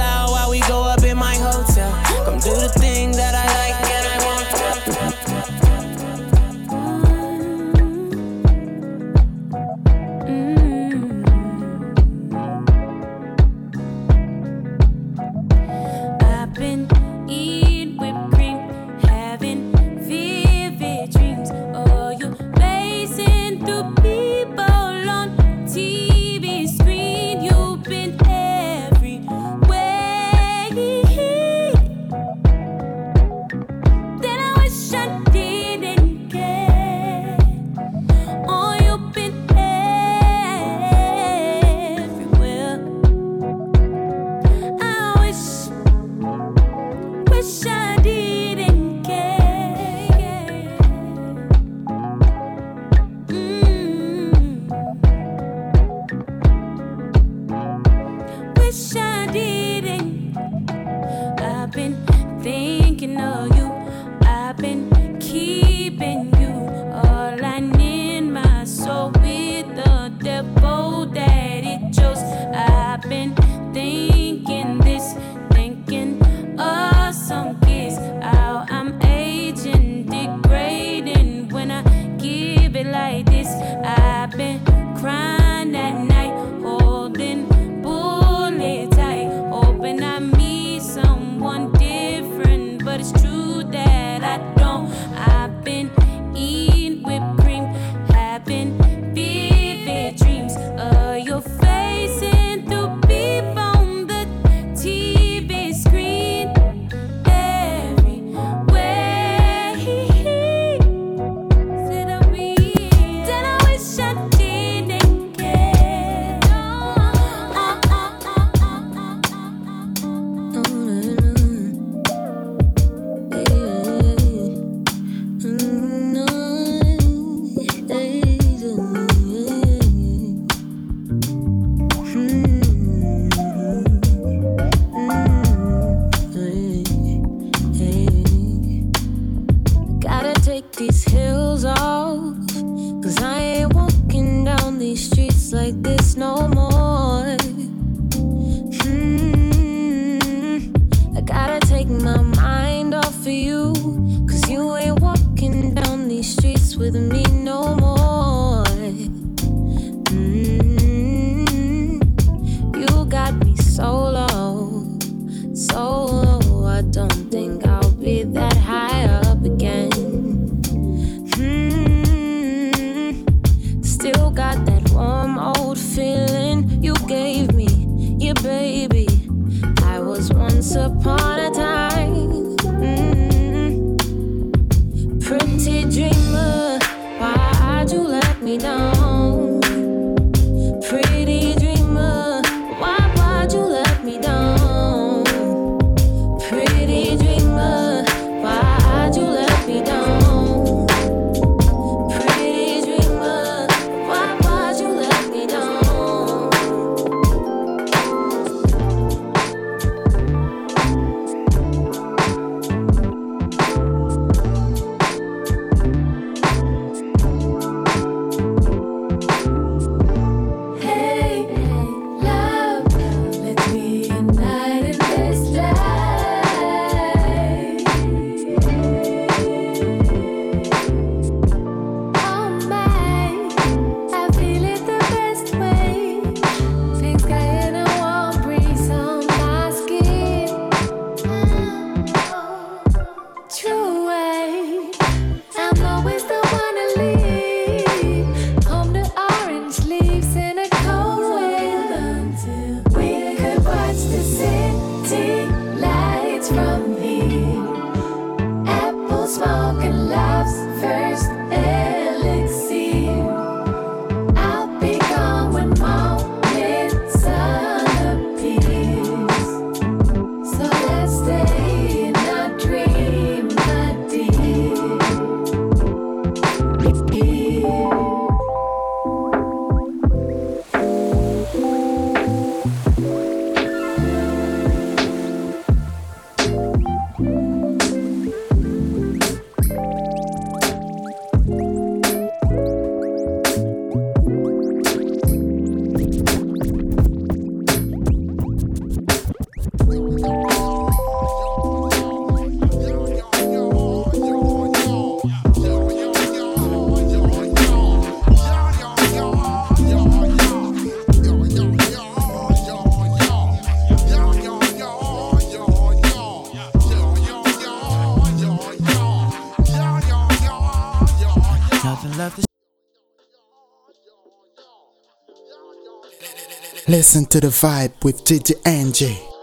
Listen 326.97 327.27
to 327.27 327.41
the 327.41 327.49
vibe 327.49 327.93
with 328.05 328.25
DJ 328.25 328.55
NJ. 328.63 329.36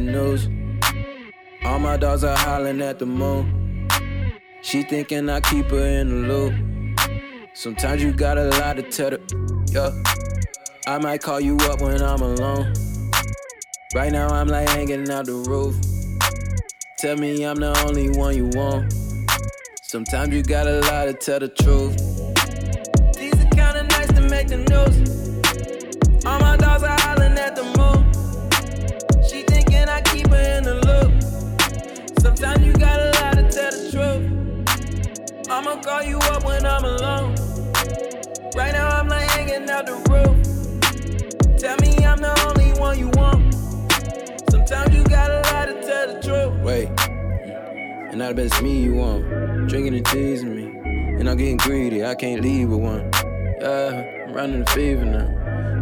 news. 0.00 0.48
All 1.64 1.78
my 1.78 1.96
dogs 1.96 2.24
are 2.24 2.36
howling 2.36 2.80
at 2.82 2.98
the 2.98 3.06
moon. 3.06 3.88
She 4.62 4.82
thinking 4.82 5.28
I 5.28 5.40
keep 5.40 5.66
her 5.66 5.78
in 5.78 6.08
the 6.08 6.28
loop. 6.28 6.54
Sometimes 7.54 8.02
you 8.02 8.12
gotta 8.12 8.44
lie 8.44 8.74
to 8.74 8.82
tell 8.82 9.10
the, 9.10 9.20
yeah. 9.72 9.90
I 10.86 10.98
might 10.98 11.22
call 11.22 11.40
you 11.40 11.56
up 11.62 11.80
when 11.80 12.02
I'm 12.02 12.20
alone. 12.20 12.72
Right 13.94 14.12
now 14.12 14.28
I'm 14.28 14.48
like 14.48 14.68
hanging 14.68 15.10
out 15.10 15.26
the 15.26 15.34
roof. 15.34 15.76
Tell 16.98 17.16
me 17.16 17.44
I'm 17.44 17.56
the 17.56 17.76
only 17.86 18.10
one 18.10 18.36
you 18.36 18.46
want. 18.54 18.92
Sometimes 19.82 20.34
you 20.34 20.42
gotta 20.42 20.80
lie 20.80 21.06
to 21.06 21.14
tell 21.14 21.40
the 21.40 21.48
truth. 21.48 22.09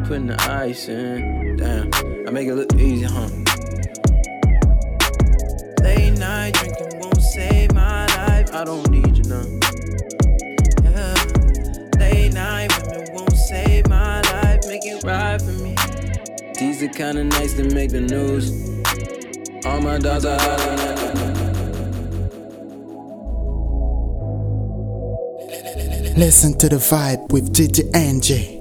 putting 0.09 0.27
the 0.29 0.51
ice 0.51 0.89
in. 0.89 1.57
Damn, 1.57 1.93
I 2.27 2.31
make 2.31 2.49
it 2.49 2.55
look 2.55 2.73
easy, 2.77 3.05
huh? 3.05 3.29
Late 5.83 6.19
night 6.19 6.55
drinking 6.55 6.99
won't 6.99 7.21
save 7.21 7.75
my 7.75 8.07
life. 8.17 8.51
I 8.55 8.65
don't 8.65 8.89
need 8.91 9.19
you 9.19 9.25
now. 9.25 9.45
Yeah. 10.83 11.15
Late 11.99 12.33
night 12.33 12.73
women 12.81 13.07
won't 13.13 13.37
save 13.37 13.87
my 13.89 14.23
life. 14.23 14.61
Make 14.67 14.87
it 14.87 15.05
right 15.05 15.41
for 15.41 15.53
me. 15.53 15.77
These 16.59 16.83
are 16.85 16.89
kinda 16.89 17.25
nice 17.25 17.53
to 17.55 17.65
make 17.75 17.91
the 17.91 18.01
news. 18.01 18.51
All 19.67 19.83
my 19.83 19.99
dogs 19.99 20.25
are 20.25 20.41
out 20.41 20.59
Listen 26.17 26.57
to 26.59 26.69
the 26.71 26.77
vibe 26.77 27.31
with 27.31 27.53
DJ 27.53 27.91
NJ. 27.93 28.58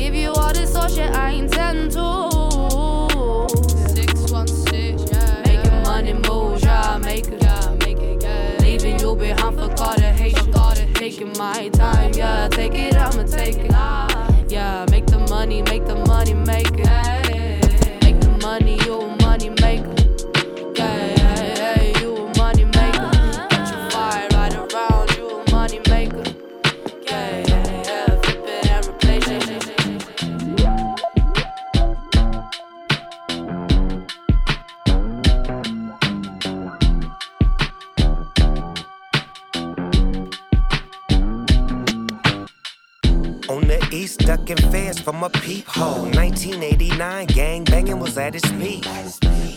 Give 0.00 0.14
you 0.14 0.32
all 0.32 0.52
this 0.52 0.72
so 0.72 0.88
shit 0.88 1.10
I 1.14 1.30
intend 1.30 1.92
to. 1.92 3.48
616, 3.94 5.08
yeah. 5.08 5.42
Making 5.46 5.82
money 5.82 6.12
moves, 6.12 6.62
yeah, 6.62 6.98
make 6.98 7.28
it, 7.28 7.42
yeah, 7.42 7.76
make 7.80 7.98
it, 7.98 8.22
yeah. 8.22 8.56
Leaving 8.60 8.98
you 9.00 9.16
behind 9.16 9.58
for 9.58 9.68
God 9.74 9.98
to 9.98 10.12
hate 10.12 10.36
you. 10.36 10.52
Taking 10.94 11.32
my 11.36 11.68
time, 11.68 12.12
yeah, 12.14 12.48
take 12.48 12.74
it, 12.74 12.96
I'ma 12.96 13.24
take 13.24 13.56
it. 13.56 14.03
At 48.16 48.36
its 48.36 48.48
peak. 48.52 48.84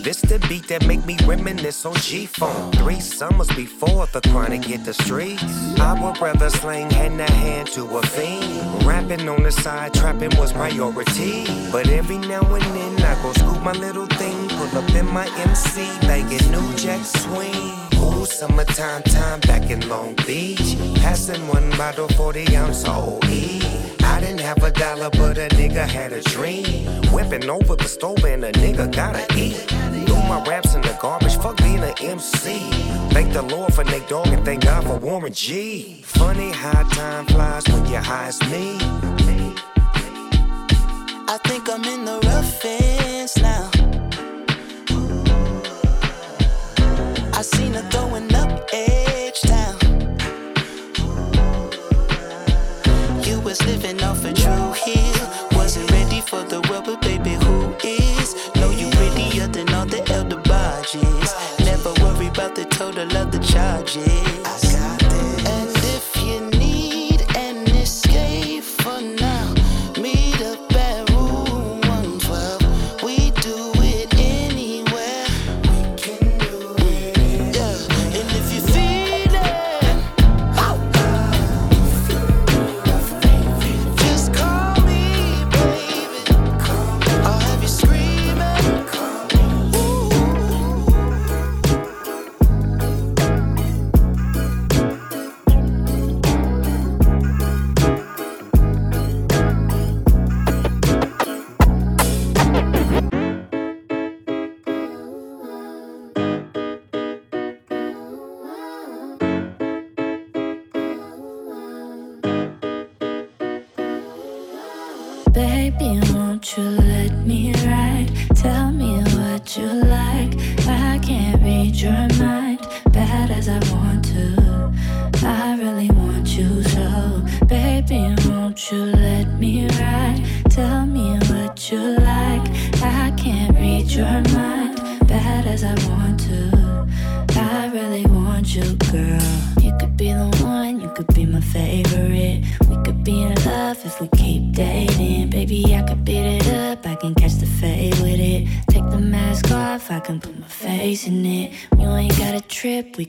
This 0.04 0.20
the 0.22 0.40
beat 0.50 0.68
that 0.70 0.88
make 0.88 1.06
me 1.06 1.16
reminisce 1.26 1.86
on 1.86 1.94
G-Funk. 1.96 2.74
Three 2.76 3.00
summers 3.00 3.50
before 3.50 4.08
the 4.08 4.22
chronic 4.30 4.66
hit 4.66 4.84
the 4.84 4.96
streets. 4.96 5.44
I 5.80 5.94
would 6.02 6.20
rather 6.20 6.50
slang 6.50 6.90
hand 6.90 7.20
to 7.20 7.32
hand 7.34 7.68
to 7.74 7.86
a 7.86 8.02
fiend. 8.02 8.84
Rapping 8.84 9.30
on 9.30 9.44
the 9.44 9.52
side, 9.52 9.94
trapping 9.94 10.36
was 10.38 10.54
priority. 10.54 11.46
But 11.72 11.88
every 11.90 12.18
now 12.18 12.42
and 12.42 12.64
then 12.76 13.00
I 13.04 13.22
go 13.22 13.32
scoop 13.34 13.62
my 13.62 13.74
little 13.74 14.08
thing, 14.08 14.50
pull 14.50 14.78
up 14.80 14.90
in 14.96 15.06
my 15.06 15.28
MC, 15.38 15.86
banging 16.02 16.52
New 16.52 16.74
Jack 16.76 17.06
Swing. 17.06 17.76
Ooh, 17.96 18.26
summertime 18.26 19.04
time 19.04 19.40
back 19.42 19.70
in 19.70 19.88
Long 19.88 20.16
Beach. 20.26 20.78
Passing 20.96 21.48
one 21.48 21.70
bottle 21.78 22.08
40 22.08 22.56
ounce 22.56 22.84
OE. 22.88 23.78
I 24.18 24.20
didn't 24.20 24.40
have 24.40 24.64
a 24.64 24.72
dollar, 24.72 25.12
but 25.12 25.38
a 25.38 25.48
nigga 25.50 25.86
had 25.88 26.12
a 26.12 26.22
dream. 26.22 26.88
Whipping 27.14 27.48
over 27.52 27.76
the 27.76 27.88
stove 27.88 28.26
and 28.26 28.44
a 28.46 28.52
nigga 28.54 28.92
gotta 28.92 29.24
eat. 29.38 29.58
Threw 30.08 30.24
my 30.24 30.44
raps 30.44 30.74
in 30.74 30.82
the 30.82 30.98
garbage, 31.00 31.38
fuck 31.38 31.58
being 31.58 31.84
an 31.84 31.94
MC. 32.00 32.58
Thank 33.14 33.34
the 33.34 33.44
Lord 33.44 33.76
for 33.76 33.84
Nate 33.84 34.08
Dogg 34.10 34.30
and 34.30 34.44
thank 34.44 34.64
God 34.64 34.86
for 34.86 34.98
Warren 34.98 35.34
G. 35.34 36.02
Funny 36.02 36.50
how 36.50 36.82
time 36.90 37.28
flies 37.28 37.64
when 37.70 37.86
you're 37.86 38.02
high 38.02 38.30
as 38.30 38.42
me. 38.50 38.80
I 41.30 41.38
think 41.44 41.70
I'm 41.70 41.84
in 41.84 42.06
the 42.06 42.20
rough 42.26 42.66
ends 42.66 43.38
now. 43.38 43.70
I 47.38 47.44
seen 47.44 47.76
her 47.76 47.88
throwing 47.92 48.36
living 53.66 54.02
off 54.04 54.24
a 54.26 54.34
true 54.34 54.72
hill. 54.74 55.28
Wasn't 55.54 55.90
ready 55.92 56.22
for 56.22 56.44
the 56.44 56.62
world, 56.70 56.86
but 56.86 57.02
baby, 57.02 57.34
who 57.46 57.74
is? 57.84 58.36
Know 58.56 58.72
you 58.72 58.90
prettier 58.92 59.48
than 59.48 59.74
all 59.74 59.86
the 59.86 60.02
elder 60.12 60.42
barges. 60.42 61.34
Never 61.60 61.94
worry 62.04 62.28
about 62.28 62.56
the 62.56 62.66
total 62.66 63.10
of 63.18 63.32
the 63.32 63.40
charges. 63.40 64.67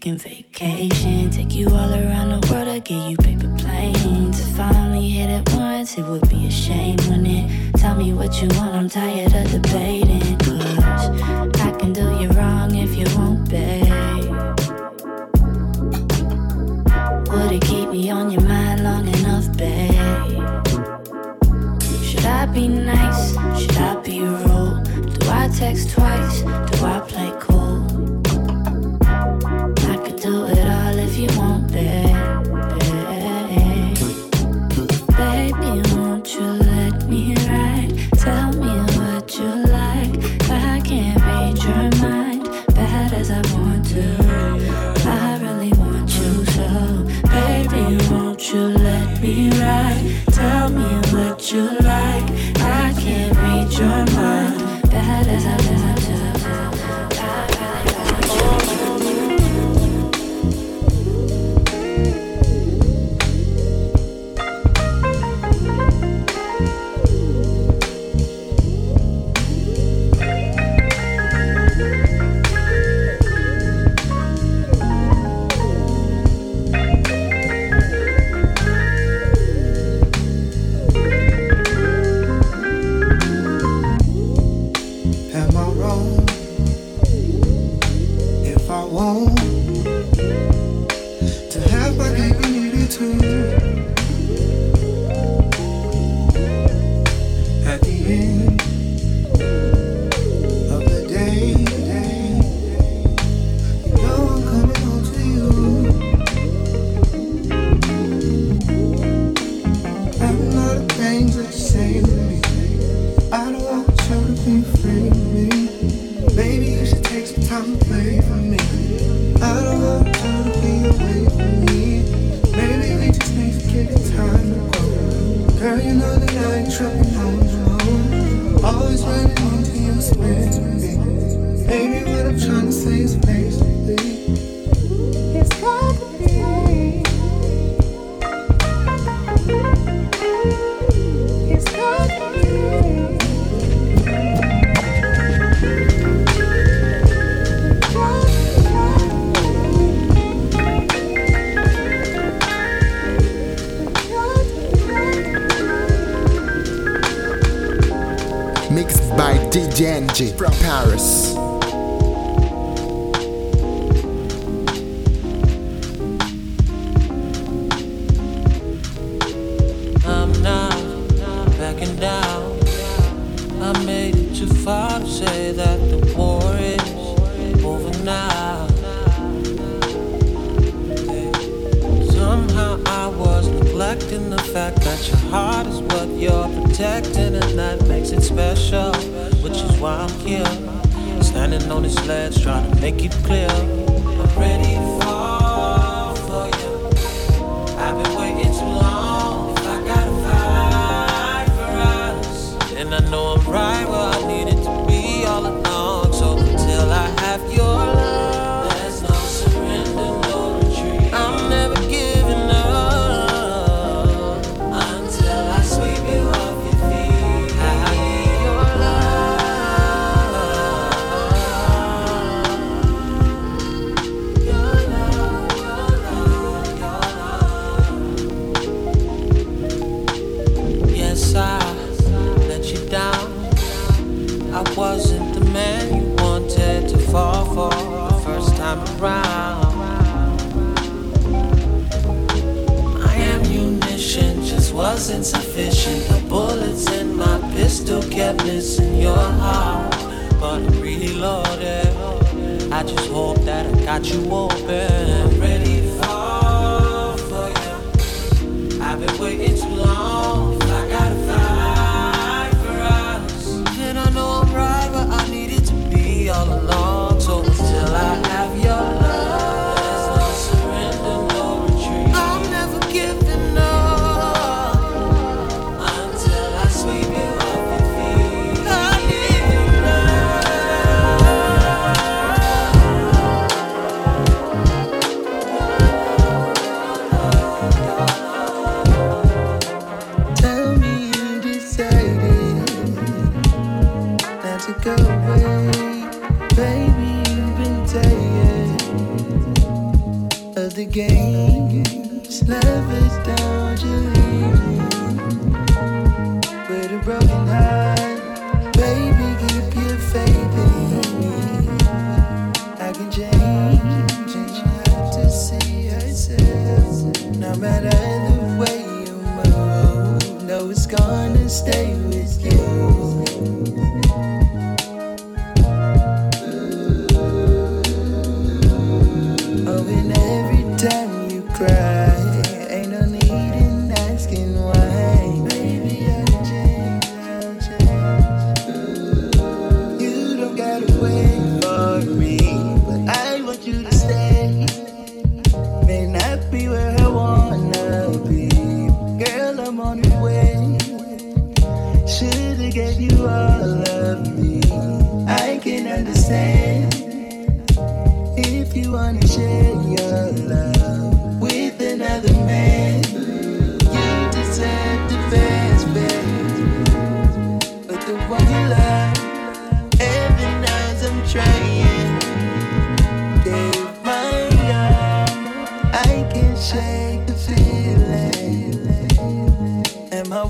Trip, 0.00 0.24
we 0.24 0.47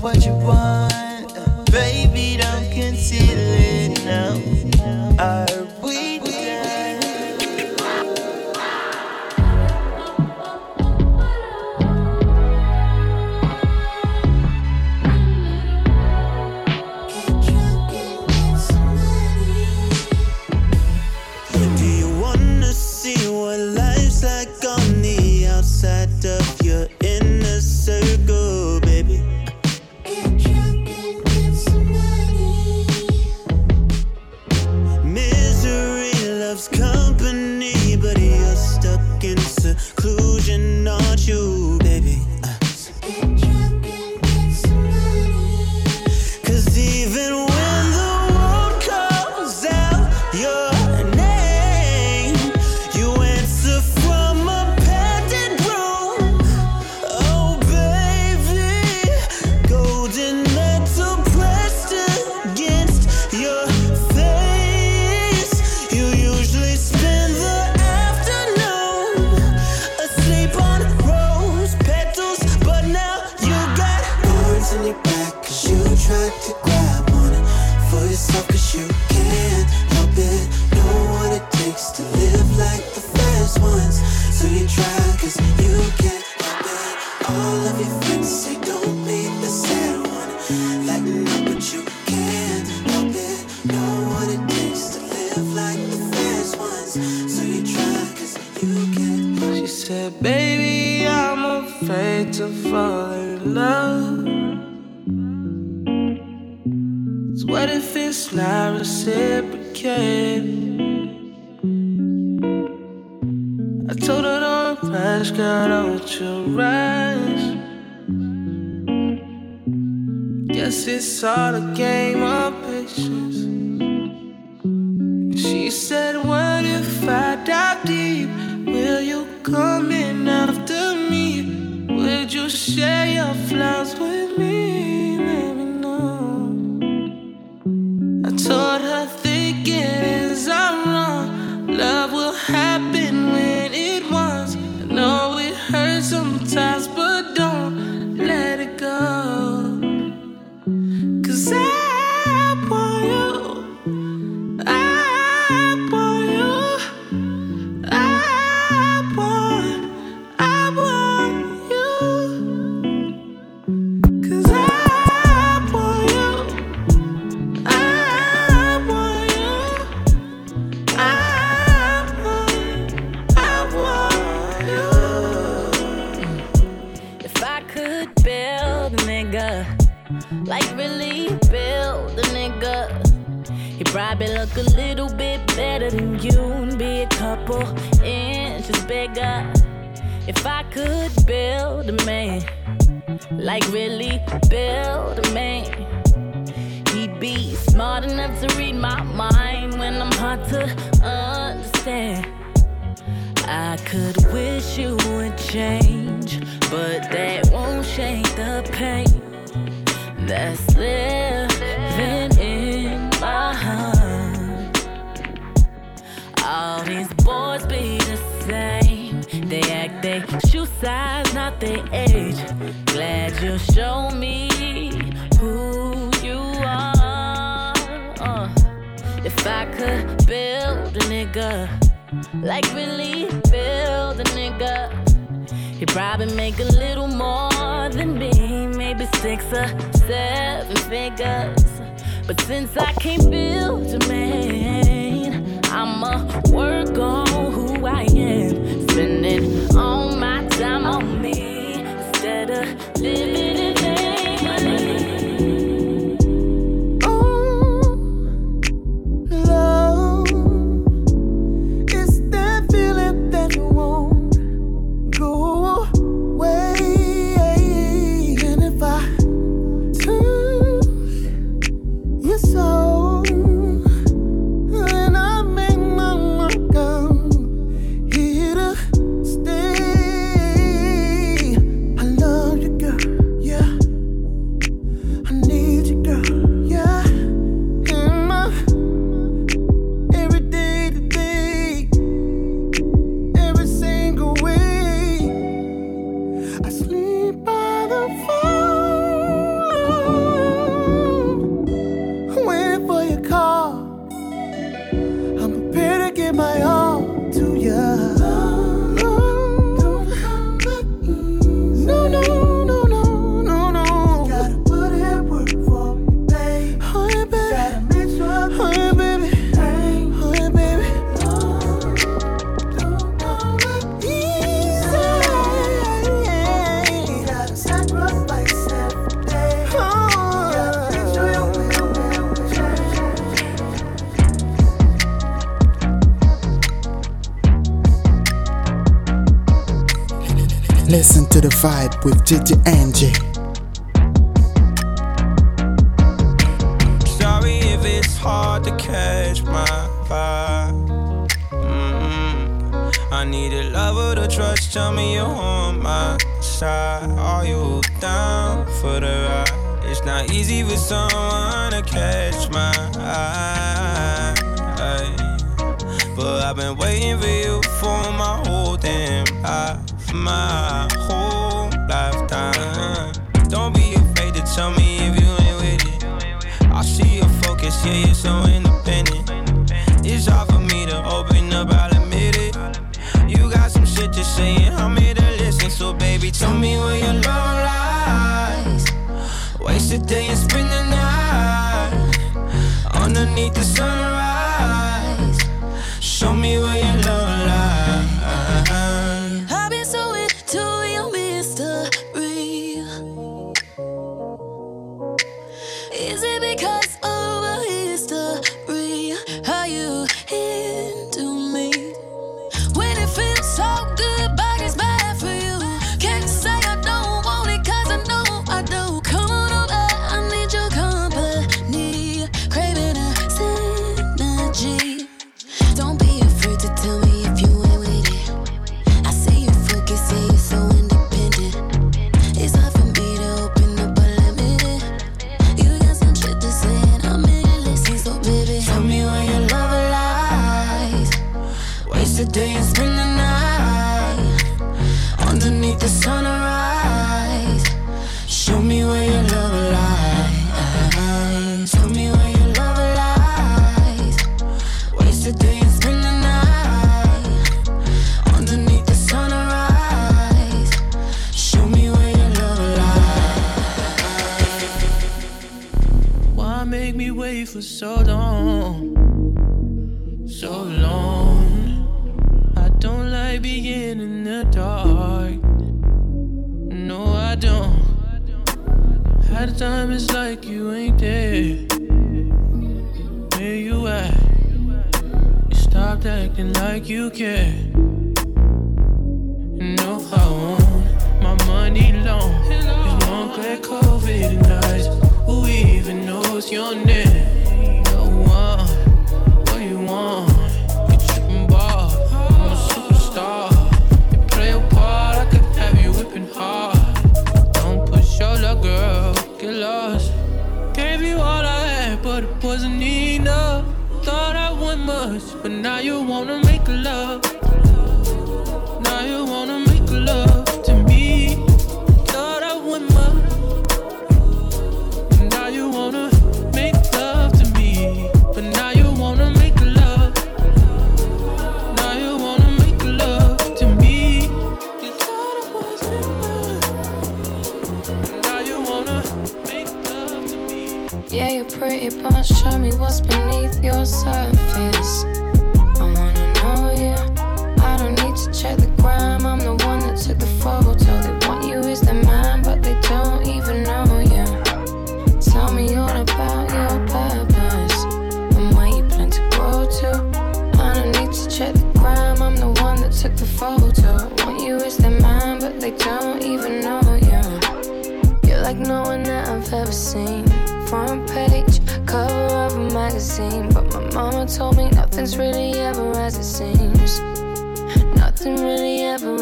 what 0.09 0.25
you? 0.25 0.68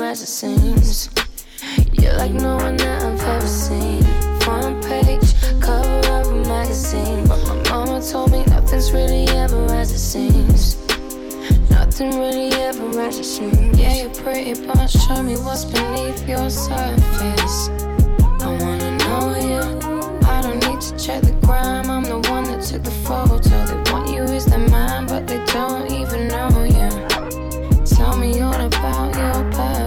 as 0.07 0.21
it 0.21 0.27
seems. 0.27 1.09
You're 1.91 2.13
like 2.13 2.31
no 2.31 2.55
one 2.55 2.77
that 2.77 3.03
I've 3.03 3.21
ever 3.21 3.45
seen. 3.45 4.03
Front 4.39 4.85
page, 4.85 5.34
cover 5.59 5.99
of 6.13 6.27
a 6.27 6.47
magazine. 6.47 7.27
But 7.27 7.45
my 7.45 7.69
mama 7.69 8.01
told 8.01 8.31
me 8.31 8.45
nothing's 8.45 8.93
really 8.93 9.27
ever 9.35 9.65
as 9.73 9.91
it 9.91 9.99
seems. 9.99 10.77
Nothing 11.69 12.17
really 12.19 12.53
ever 12.53 13.01
as 13.01 13.19
it 13.19 13.25
seems. 13.25 13.77
Yeah, 13.77 13.95
you're 13.95 14.13
pretty, 14.13 14.53
but 14.65 14.88
show 14.88 15.21
me 15.21 15.35
what's 15.35 15.65
beneath 15.65 16.25
your 16.25 16.49
surface. 16.49 17.67
I 18.39 18.57
wanna 18.61 18.91
know 19.03 19.25
you. 19.49 19.63
I 20.25 20.41
don't 20.41 20.59
need 20.67 20.79
to 20.88 20.97
check 20.97 21.21
the 21.23 21.35
crime. 21.45 21.89
I'm 21.89 22.03
the 22.03 22.19
one 22.29 22.45
that 22.45 22.63
took 22.63 22.84
the 22.84 22.91
photo. 23.05 23.39
They 23.39 23.91
want 23.91 24.09
you 24.09 24.23
as 24.23 24.45
their 24.45 24.59
man, 24.69 25.05
but 25.05 25.27
they 25.27 25.43
don't 25.47 25.91
even 25.91 26.29
know 26.29 26.63
you. 26.63 27.85
Tell 27.85 28.15
me 28.15 28.39
all 28.39 28.53
about 28.53 29.15
your 29.15 29.51
past. 29.51 29.86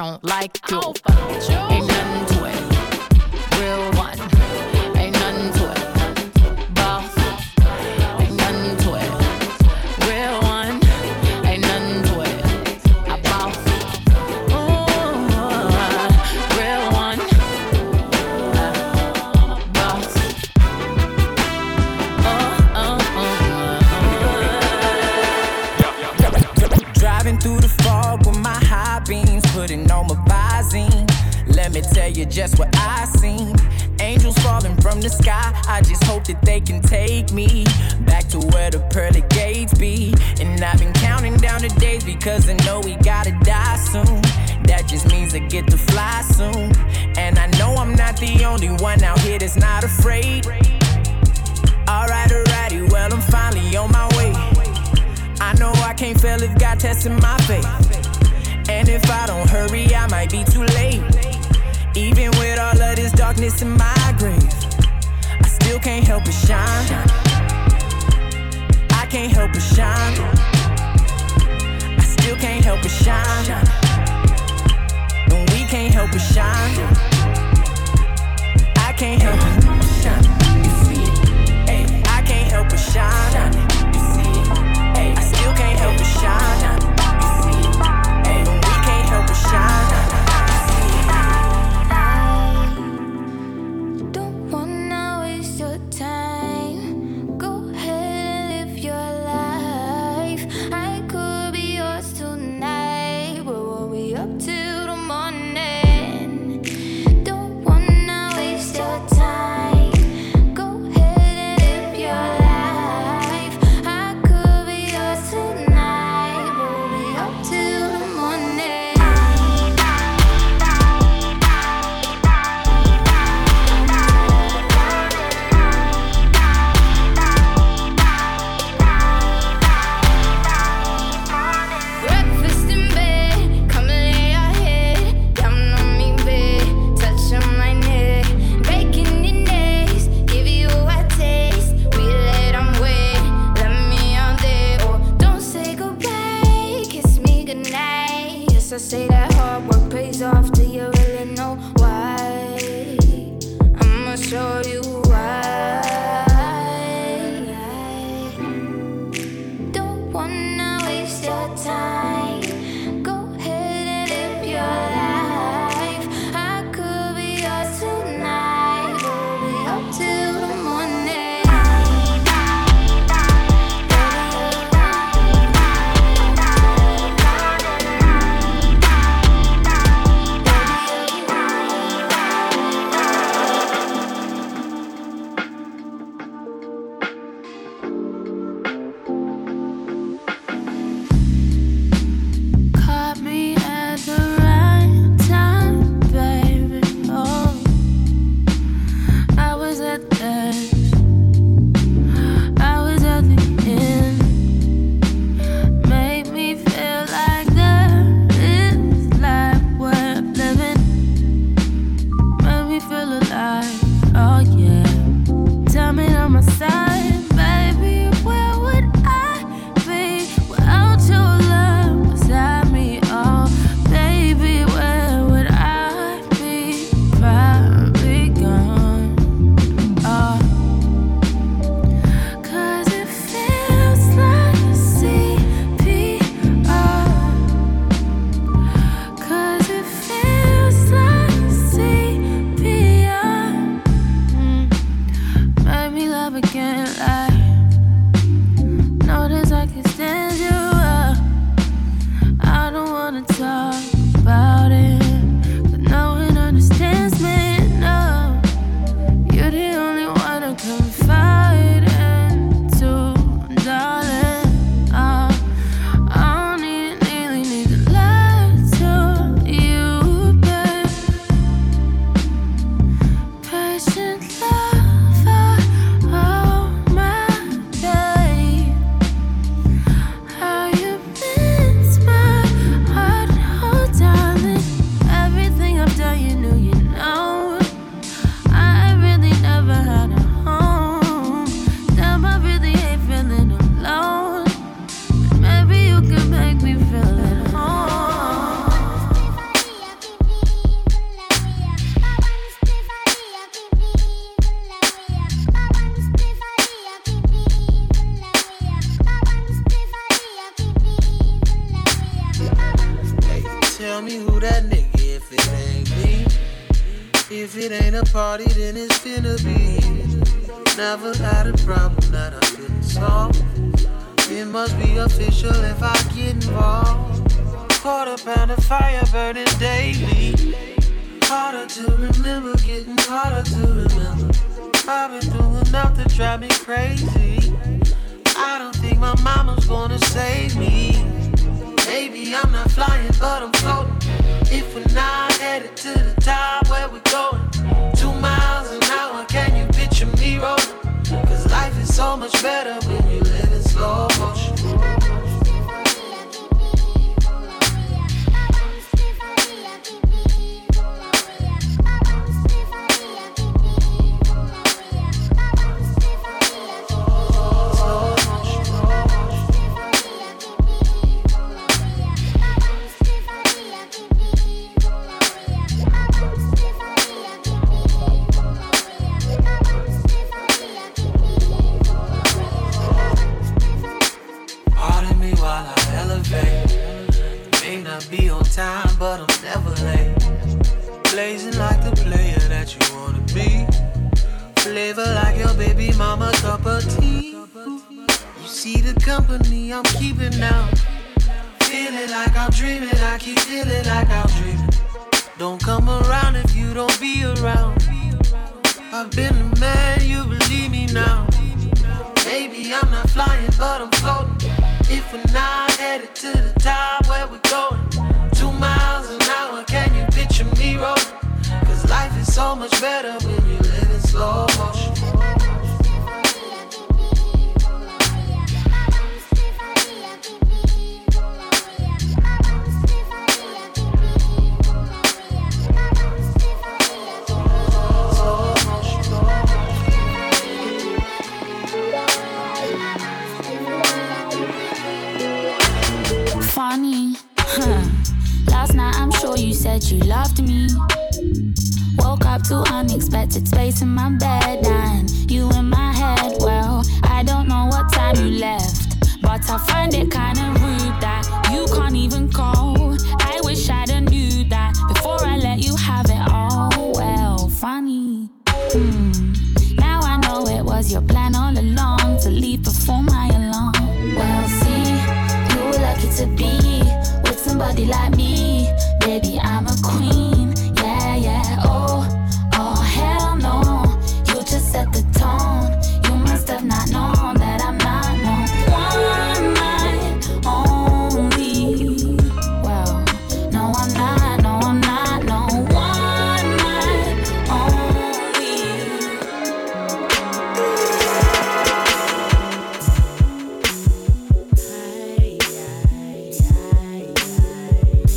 don't 0.00 0.24
like 0.24 0.58
you. 0.70 0.80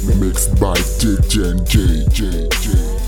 Mixed 0.06 0.60
by 0.60 0.74
DJ 1.00 1.64
J 1.66 2.06
J 2.12 2.50
J. 2.50 3.03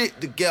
shit 0.00 0.18
together. 0.20 0.49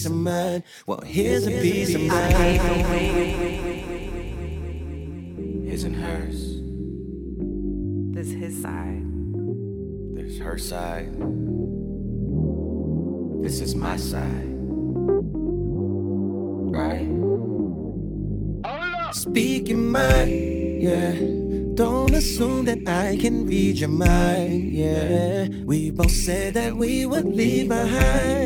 peace 0.00 0.06
of 0.06 0.16
mind. 0.16 0.62
Well, 0.86 1.02
here's 1.04 1.46
a 1.46 1.50
piece 1.50 1.94
of 1.94 2.00
mind. 2.00 2.60
His 5.68 5.84
and 5.84 5.94
hers. 5.94 6.62
There's 8.14 8.30
his 8.30 8.62
side. 8.62 9.04
There's 10.14 10.38
her 10.38 10.56
side. 10.56 11.12
This 13.42 13.60
is 13.60 13.74
my 13.74 13.96
side. 13.96 14.48
Right? 16.72 17.10
Speak 19.12 19.68
your 19.68 19.76
mind, 19.76 20.80
yeah. 20.80 21.12
Don't 21.74 22.14
assume 22.14 22.64
that 22.64 22.88
I 22.88 23.18
can 23.20 23.46
read 23.46 23.76
your 23.78 23.90
mind, 23.90 24.72
yeah. 24.72 25.48
We 25.64 25.90
both 25.90 26.10
said 26.10 26.54
that 26.54 26.74
we 26.74 27.04
would 27.04 27.26
leave 27.26 27.68
behind. 27.68 28.39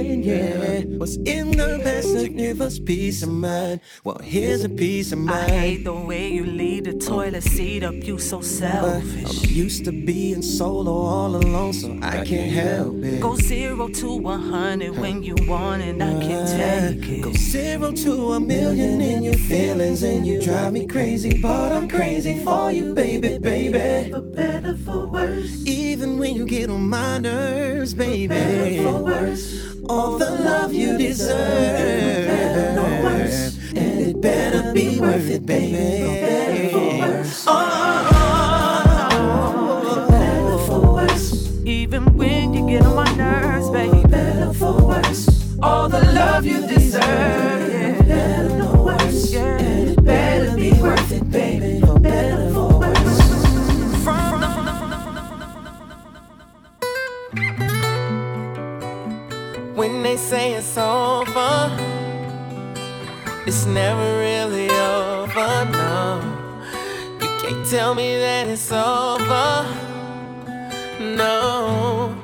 What's 1.04 1.16
in 1.16 1.50
the 1.50 1.82
best 1.84 2.16
to 2.16 2.30
give 2.30 2.62
us 2.62 2.78
peace 2.78 3.22
of 3.22 3.28
mind? 3.28 3.82
Well, 4.04 4.18
here's 4.22 4.64
a 4.64 4.70
piece 4.70 5.12
of 5.12 5.18
mind. 5.18 5.38
I 5.38 5.48
mind. 5.48 5.60
hate 5.60 5.84
the 5.84 5.92
way 5.92 6.32
you 6.32 6.46
leave 6.46 6.84
the 6.84 6.94
toilet 6.94 7.42
seat 7.42 7.82
up. 7.82 7.92
You 7.92 8.18
so 8.18 8.40
selfish. 8.40 9.44
I'm 9.44 9.50
used 9.50 9.84
to 9.84 9.92
being 9.92 10.40
solo 10.40 10.92
all 10.92 11.36
alone, 11.36 11.74
so 11.74 11.98
I 12.00 12.24
can't 12.24 12.50
help 12.50 13.04
it. 13.04 13.20
Go 13.20 13.36
zero 13.36 13.88
to 13.88 14.16
one 14.16 14.40
hundred 14.48 14.96
when 14.96 15.22
you 15.22 15.36
want 15.46 15.82
it. 15.82 16.00
I 16.00 16.18
can't 16.22 16.48
take 16.48 17.06
it. 17.06 17.20
Go 17.20 17.32
zero 17.34 17.92
to 17.92 18.32
a 18.32 18.40
million 18.40 19.02
in 19.02 19.24
your 19.24 19.34
feelings, 19.34 20.02
and 20.02 20.26
you 20.26 20.40
drive 20.40 20.72
me 20.72 20.86
crazy, 20.86 21.38
but 21.38 21.70
I'm 21.70 21.86
crazy 21.86 22.42
for 22.42 22.72
you, 22.72 22.94
baby, 22.94 23.36
baby. 23.36 24.10
For 24.10 24.22
better, 24.22 24.74
for 24.78 25.06
worse. 25.08 25.66
Even 25.66 26.18
when 26.18 26.34
you 26.34 26.46
get 26.46 26.70
on 26.70 26.88
my 26.88 27.18
nerves, 27.18 27.92
baby. 27.92 28.28
For 28.28 28.40
better, 28.40 28.82
for 28.84 29.04
worse. 29.04 29.73
All 29.88 30.18
the 30.18 30.30
love 30.30 30.72
you 30.72 30.96
deserve. 30.96 31.36
better, 32.26 32.74
no 32.74 32.82
worse. 33.02 33.58
And 33.76 34.00
it 34.00 34.20
better 34.20 34.72
be 34.72 34.98
worth 34.98 35.28
it, 35.30 35.44
baby. 35.44 36.02
For 36.02 36.08
better, 36.08 36.68
for 36.70 36.98
worse. 36.98 37.44
Oh, 37.46 37.54
for 40.66 40.80
worse. 40.94 41.50
Even 41.66 42.16
when 42.16 42.54
you 42.54 42.66
get 42.66 42.86
on 42.86 42.96
my 42.96 43.12
nerves, 43.14 43.68
baby. 43.70 44.02
Better 44.08 44.52
for 44.54 44.72
worse. 44.72 45.28
All 45.62 45.88
the 45.88 46.00
love 46.12 46.46
you 46.46 46.66
deserve. 46.66 47.53
Say 60.34 60.54
it's 60.54 60.76
over, 60.76 61.70
it's 63.46 63.66
never 63.66 64.18
really 64.18 64.68
over, 64.68 65.64
no. 65.70 66.20
You 67.22 67.28
can't 67.40 67.64
tell 67.70 67.94
me 67.94 68.16
that 68.18 68.48
it's 68.48 68.72
over, 68.72 69.64
no. 70.98 72.23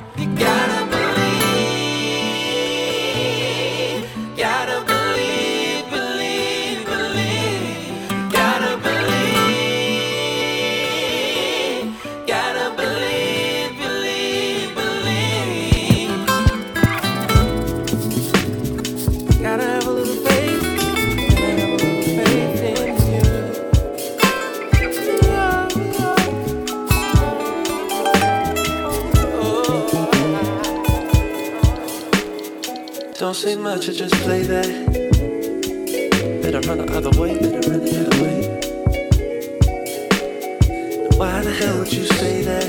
Say 33.41 33.57
much, 33.57 33.89
I 33.89 33.93
just 33.93 34.15
play 34.17 34.43
that. 34.43 34.67
Better 36.43 36.61
run 36.69 36.77
the 36.77 36.93
other 36.95 37.09
way, 37.19 37.39
better 37.39 37.71
run 37.71 37.81
the 37.81 38.01
other 38.05 38.19
way. 38.23 38.37
Why 41.17 41.41
the 41.41 41.51
hell 41.51 41.79
would 41.79 41.91
you 41.91 42.05
say 42.05 42.43
that? 42.43 42.67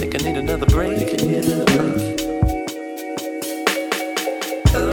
Think 0.00 0.14
I 0.16 0.18
need 0.24 0.36
another 0.36 0.66
break, 0.66 0.98
I 0.98 1.16
need 1.24 1.44
another 1.44 1.64
break. 1.76 2.18
I'm 4.74 4.90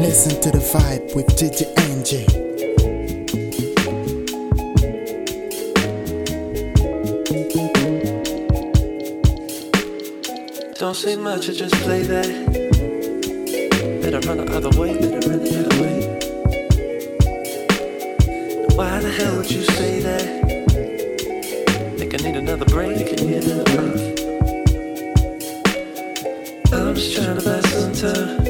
Listen 0.00 0.40
to 0.40 0.50
the 0.50 0.62
vibe 0.72 1.14
with 1.14 1.26
DJ 1.36 1.66
NJ. 1.74 2.51
Don't 10.92 11.00
say 11.00 11.16
much, 11.16 11.48
I 11.48 11.54
just 11.54 11.74
play 11.76 12.02
that. 12.02 12.28
Better 14.02 14.20
run 14.28 14.36
the 14.44 14.52
other 14.54 14.68
way, 14.78 14.92
better 14.92 15.26
run 15.26 15.38
the 15.42 15.64
other 15.64 15.76
way. 15.80 15.96
Why 18.76 19.00
the 19.00 19.10
hell 19.10 19.36
would 19.38 19.50
you 19.50 19.62
say 19.62 20.00
that? 20.00 20.26
Think 21.96 22.12
I 22.12 22.16
need 22.18 22.36
another 22.36 22.66
break, 22.66 22.98
I 22.98 23.24
need 23.24 23.42
another 23.42 23.64
break. 23.74 24.20
I'm 26.74 26.94
just 26.94 27.14
trying 27.16 27.38
to 27.38 27.42
buy 27.42 27.60
some 27.62 27.92
time. 27.94 28.41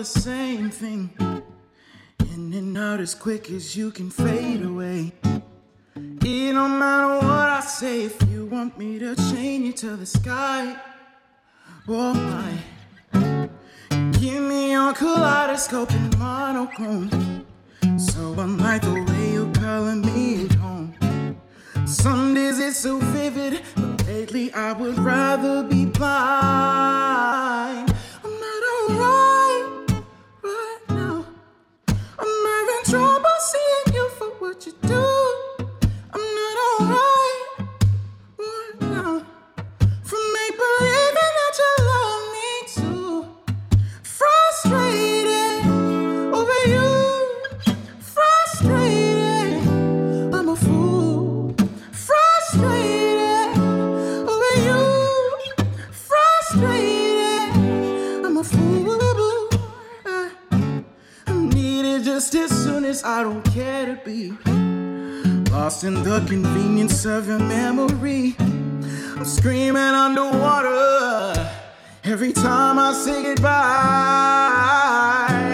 The 0.00 0.06
same 0.06 0.70
thing. 0.70 1.10
In 2.32 2.54
and 2.54 2.78
out 2.78 3.00
as 3.00 3.14
quick 3.14 3.50
as 3.50 3.76
you 3.76 3.90
can 3.90 4.08
fade 4.08 4.64
away. 4.64 5.12
It 5.94 6.52
don't 6.54 6.78
matter 6.78 7.26
what 7.26 7.50
I 7.50 7.60
say 7.60 8.04
if 8.04 8.16
you 8.30 8.46
want 8.46 8.78
me 8.78 8.98
to 8.98 9.14
chain 9.14 9.62
you 9.62 9.74
to 9.74 9.96
the 9.96 10.06
sky. 10.06 10.74
Oh 11.86 12.14
my. 12.14 13.50
Give 14.12 14.42
me 14.42 14.70
your 14.70 14.94
kaleidoscope 14.94 15.92
and 15.92 16.18
monochrome. 16.18 17.44
So 17.98 18.34
unlike 18.38 18.80
the 18.80 19.04
way 19.06 19.32
you're 19.34 19.52
calling 19.52 20.00
me 20.00 20.46
at 20.46 20.54
home. 20.54 20.94
Some 21.84 22.32
days 22.32 22.58
it's 22.58 22.78
so 22.78 23.00
vivid, 23.00 23.60
but 23.76 24.06
lately 24.06 24.50
I 24.54 24.72
would 24.72 24.98
rather 24.98 25.62
be 25.62 25.84
blind. 25.84 27.89
is, 63.00 63.04
I 63.04 63.22
don't 63.22 63.42
care 63.52 63.86
to 63.86 63.96
be 64.04 64.32
lost 65.50 65.84
in 65.84 66.02
the 66.02 66.24
convenience 66.26 67.04
of 67.04 67.26
your 67.26 67.38
memory. 67.38 68.34
I'm 68.38 69.24
screaming 69.24 69.76
underwater 69.76 71.50
every 72.04 72.32
time 72.32 72.78
I 72.78 72.92
say 72.92 73.22
goodbye. 73.22 73.50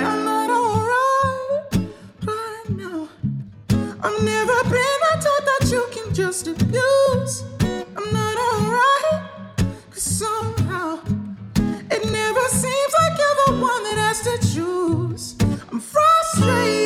I'm 0.07 0.25
not 0.25 0.51
alright 0.51 1.75
right 2.25 2.69
now. 2.71 3.09
I've 4.03 4.23
never 4.23 4.63
been 4.65 5.01
a 5.13 5.17
type 5.27 5.45
that 5.51 5.69
you 5.71 5.87
can 5.93 6.15
just 6.15 6.47
abuse. 6.47 7.45
I'm 7.97 8.13
not 8.13 8.37
alright, 8.49 9.23
cause 9.91 10.03
somehow 10.03 11.01
it 11.91 12.11
never 12.11 12.49
seems 12.49 12.93
like 13.01 13.19
you're 13.19 13.39
the 13.47 13.53
one 13.63 13.83
that 13.85 13.99
has 13.99 14.21
to 14.23 14.55
choose. 14.55 15.37
I'm 15.71 15.81
frustrated. 15.81 16.86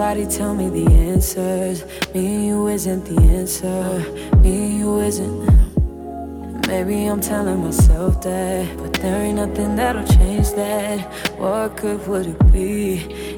Somebody 0.00 0.26
tell 0.26 0.54
me 0.54 0.70
the 0.70 0.90
answers. 0.90 1.84
Me 2.14 2.24
and 2.24 2.46
you 2.46 2.68
isn't 2.68 3.04
the 3.04 3.20
answer. 3.20 3.98
Me 4.38 4.64
and 4.64 4.78
you 4.78 4.98
isn't. 5.00 6.66
Maybe 6.66 7.04
I'm 7.04 7.20
telling 7.20 7.62
myself 7.62 8.22
that, 8.22 8.78
but 8.78 8.94
there 8.94 9.20
ain't 9.20 9.36
nothing 9.36 9.76
that'll 9.76 10.06
change 10.06 10.52
that. 10.52 11.00
What 11.38 11.76
good 11.76 12.08
would 12.08 12.28
it 12.28 12.50
be 12.50 12.94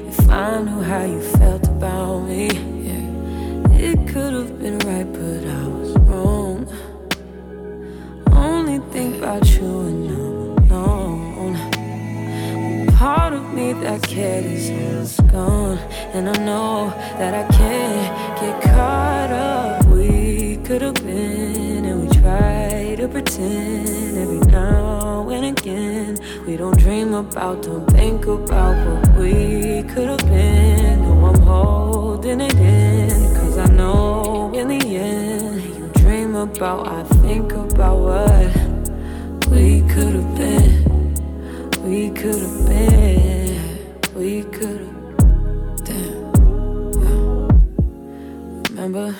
if 0.07 0.29
I 0.29 0.61
knew 0.61 0.81
how 0.81 1.03
you 1.03 1.19
felt 1.35 1.67
about 1.67 2.19
me? 2.29 2.47
Yeah. 2.87 3.89
It 3.89 4.07
could 4.07 4.31
have 4.31 4.57
been 4.57 4.79
right, 4.87 5.11
but 5.11 5.45
I 5.45 5.67
was 5.67 5.91
wrong. 6.07 6.65
Only 8.31 8.79
think 8.93 9.17
about 9.17 9.45
you 9.49 9.81
and. 9.81 10.12
Part 13.03 13.33
of 13.33 13.53
me 13.53 13.73
that 13.73 14.09
is 14.13 14.69
is 14.69 15.19
gone, 15.29 15.77
and 16.15 16.29
I 16.29 16.37
know 16.45 16.89
that 17.19 17.33
I 17.33 17.43
can't 17.51 18.39
get 18.39 18.61
caught 18.63 19.29
up. 19.29 19.85
We 19.87 20.55
could 20.63 20.81
have 20.81 20.93
been, 20.93 21.83
and 21.83 22.03
we 22.03 22.07
try 22.21 22.95
to 22.95 23.05
pretend 23.09 24.17
every 24.17 24.39
now 24.49 25.27
and 25.27 25.45
again. 25.47 26.17
We 26.47 26.55
don't 26.55 26.77
dream 26.77 27.13
about, 27.13 27.63
don't 27.63 27.85
think 27.91 28.25
about 28.25 28.75
what 28.87 29.17
we 29.17 29.83
could 29.83 30.07
have 30.07 30.25
been. 30.29 31.01
No, 31.01 31.25
I'm 31.25 31.41
holding 31.41 32.39
it 32.39 32.55
in, 32.55 33.35
cause 33.35 33.57
I 33.57 33.67
know 33.67 34.53
in 34.55 34.69
the 34.69 34.79
end, 34.79 35.61
you 35.61 35.91
dream 35.95 36.35
about, 36.35 36.87
I 36.87 37.03
think 37.21 37.51
about 37.51 37.97
what 37.99 39.49
we 39.49 39.81
could 39.89 40.15
have 40.15 40.37
been. 40.37 40.82
We 41.83 42.09
could 42.11 42.35
have 42.35 42.65
been, 42.65 44.15
we 44.15 44.43
could 44.43 44.79
have, 44.79 45.83
damn. 45.83 46.31
Remember, 48.69 49.13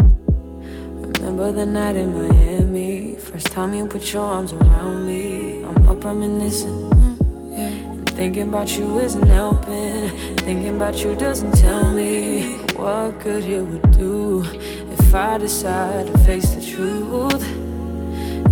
remember 0.00 1.52
the 1.52 1.64
night 1.64 1.94
in 1.94 2.12
Miami. 2.12 3.14
First 3.14 3.46
time 3.52 3.72
you 3.72 3.86
put 3.86 4.12
your 4.12 4.24
arms 4.24 4.52
around 4.52 5.06
me. 5.06 5.62
I'm 5.62 5.88
up 5.88 6.04
reminiscing, 6.04 6.90
mm. 6.90 7.56
And 7.56 8.08
thinking 8.10 8.48
about 8.48 8.76
you 8.76 8.98
isn't 8.98 9.28
helping. 9.28 10.10
Thinking 10.38 10.74
about 10.74 11.04
you 11.04 11.14
doesn't 11.14 11.52
tell 11.52 11.92
me 11.92 12.56
what 12.74 13.20
good 13.20 13.44
it 13.44 13.62
would 13.62 13.92
do 13.92 14.42
if 14.90 15.14
I 15.14 15.38
decide 15.38 16.08
to 16.08 16.18
face 16.18 16.50
the 16.50 16.62
truth. 16.62 17.46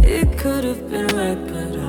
It 0.04 0.38
could 0.38 0.62
have 0.62 0.88
been 0.88 1.08
right, 1.08 1.38
but 1.48 1.79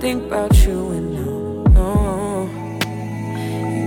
think 0.00 0.24
about 0.24 0.66
you 0.66 0.88
and 0.92 1.12
no, 1.12 1.62
no. 1.74 2.48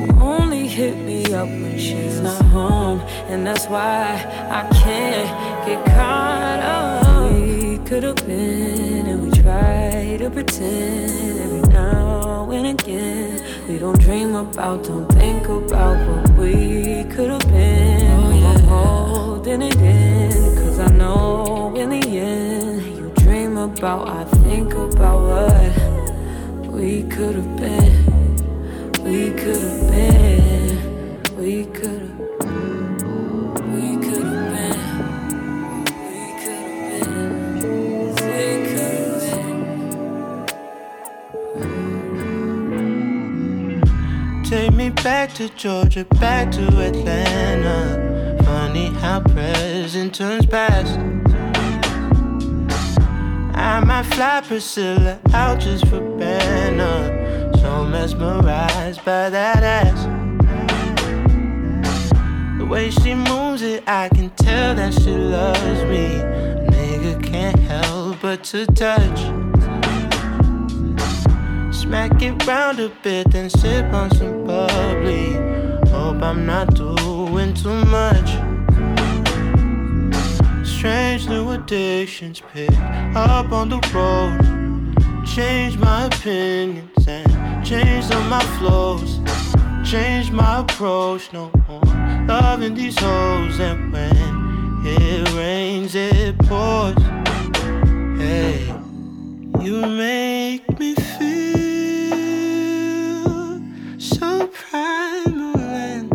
You 0.05 0.13
only 0.21 0.67
hit 0.67 0.95
me 0.95 1.33
up 1.33 1.47
when 1.47 1.79
she's 1.79 2.21
not 2.21 2.39
home, 2.45 2.99
and 3.29 3.47
that's 3.47 3.65
why 3.65 4.21
I 4.51 4.61
can't 4.75 5.65
get 5.65 5.83
caught 5.95 6.59
up. 6.59 7.31
We 7.31 7.79
could 7.79 8.03
have 8.03 8.27
been, 8.27 9.07
and 9.07 9.23
we 9.23 9.31
try 9.41 10.17
to 10.19 10.29
pretend 10.29 11.39
every 11.39 11.73
now 11.73 12.51
and 12.51 12.79
again. 12.79 13.67
We 13.67 13.79
don't 13.79 13.99
dream 13.99 14.35
about, 14.35 14.83
don't 14.83 15.11
think 15.13 15.47
about 15.47 15.97
what 16.07 16.37
we 16.37 17.05
could 17.05 17.31
have 17.31 17.47
been. 17.47 18.11
Oh, 18.11 18.51
I'm 18.51 18.63
holding 18.65 19.63
it 19.63 19.75
in, 19.77 20.31
cause 20.57 20.79
I 20.79 20.89
know 20.89 21.73
in 21.75 21.89
the 21.89 22.07
end, 22.19 22.97
you 22.97 23.11
dream 23.15 23.57
about, 23.57 24.07
I 24.07 24.25
think 24.25 24.75
about 24.75 25.19
what 25.21 25.92
we 26.73 27.03
could 27.03 27.35
have 27.35 27.57
been. 27.57 29.03
We 29.03 29.31
could 29.31 29.55
have 29.55 29.91
been. 29.91 31.37
We 31.37 31.65
could 31.65 32.01
have. 32.01 32.13
Take 44.53 44.73
me 44.73 44.91
back 44.91 45.33
to 45.33 45.49
Georgia, 45.49 46.05
back 46.05 46.51
to 46.51 46.61
Atlanta. 46.79 48.37
Funny 48.43 48.89
how 48.99 49.19
present 49.21 50.13
turns 50.13 50.45
past. 50.45 51.22
I 53.63 53.79
might 53.79 54.03
fly 54.03 54.41
Priscilla 54.45 55.21
out 55.33 55.61
just 55.61 55.87
for 55.87 56.01
banner. 56.17 57.53
So 57.59 57.85
mesmerized 57.85 59.05
by 59.05 59.29
that 59.29 59.63
ass. 59.63 60.03
The 62.59 62.65
way 62.65 62.91
she 62.91 63.15
moves 63.15 63.61
it, 63.61 63.87
I 63.87 64.09
can 64.09 64.31
tell 64.31 64.75
that 64.75 64.93
she 64.93 65.11
loves 65.11 65.81
me. 65.85 66.07
A 66.17 66.67
nigga 66.71 67.23
can't 67.23 67.57
help 67.57 68.19
but 68.21 68.43
to 68.51 68.65
touch. 68.65 69.19
Smack 71.73 72.21
it 72.21 72.45
round 72.45 72.81
a 72.81 72.89
bit, 73.01 73.31
then 73.31 73.49
sip 73.49 73.93
on 73.93 74.11
some 74.11 74.43
bubbly. 74.43 75.35
Hope 75.89 76.21
I'm 76.21 76.45
not 76.45 76.75
doing 76.75 77.53
too 77.53 77.85
much. 77.85 78.42
Strange 80.83 81.23
new 81.29 81.51
addictions 81.51 82.41
pick 82.51 82.69
up 83.15 83.53
on 83.53 83.69
the 83.69 83.79
road. 83.93 84.37
Change 85.25 85.77
my 85.77 86.07
opinions 86.07 87.07
and 87.07 87.65
change 87.65 88.11
on 88.11 88.27
my 88.27 88.43
flows. 88.59 89.21
Change 89.89 90.31
my 90.31 90.59
approach, 90.59 91.31
no 91.31 91.49
more 91.69 91.79
loving 92.27 92.73
these 92.75 92.99
hoes. 92.99 93.61
And 93.61 93.93
when 93.93 94.83
it 94.85 95.31
rains, 95.31 95.95
it 95.95 96.37
pours. 96.39 96.97
Hey, 98.19 98.67
you 99.61 99.85
make 99.85 100.67
me 100.79 100.95
feel 100.95 102.03
so 103.97 104.47
primal, 104.47 105.57
and 105.59 106.11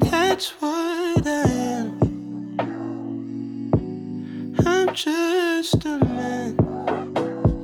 that's 0.00 0.48
what 0.62 0.95
just 4.96 5.84
a 5.84 5.98
man. 5.98 6.56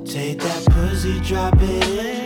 Take 0.05 0.39
that 0.39 0.65
pussy, 0.69 1.19
drop 1.21 1.55
it 1.59 2.22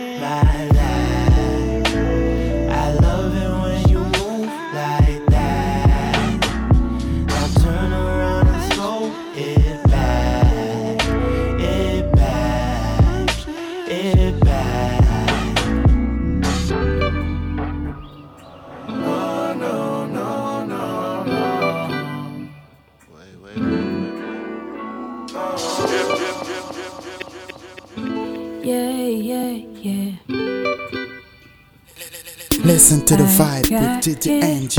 Listen 32.78 33.04
to 33.06 33.16
the 33.16 33.24
vibe 33.24 33.70
with 33.72 34.04
DJ 34.04 34.40
NJ. 34.40 34.76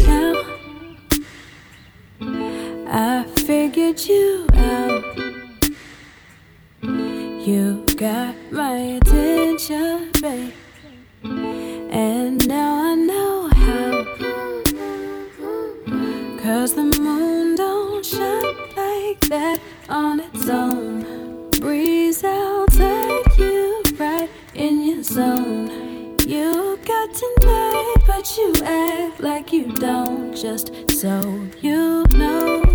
I 2.88 3.26
figured 3.46 4.00
you 4.06 4.48
out. 4.54 5.04
You 7.46 7.84
got 7.98 8.36
my 8.52 8.76
attention, 9.02 10.12
babe. 10.22 10.54
And 11.26 12.48
now 12.48 12.92
I 12.92 12.96
know 12.96 13.50
how. 13.50 14.06
Cause 16.42 16.76
the 16.76 16.86
moon 17.02 17.56
don't 17.56 18.06
shine 18.06 18.56
like 18.78 19.20
that 19.28 19.60
on 19.90 20.22
its 20.22 20.48
own. 20.48 21.50
Breeze, 21.60 22.24
I'll 22.24 22.66
take 22.68 23.38
you 23.38 23.84
right 24.00 24.30
in 24.56 24.88
your 24.88 25.04
zone. 25.04 25.90
You 26.26 26.78
got 26.86 27.10
tonight, 27.12 27.59
but 28.20 28.38
you 28.38 28.54
act 28.66 29.22
like 29.22 29.54
you 29.54 29.72
don't. 29.76 30.36
Just 30.36 30.74
so 30.90 31.22
you 31.62 32.04
know, 32.16 32.69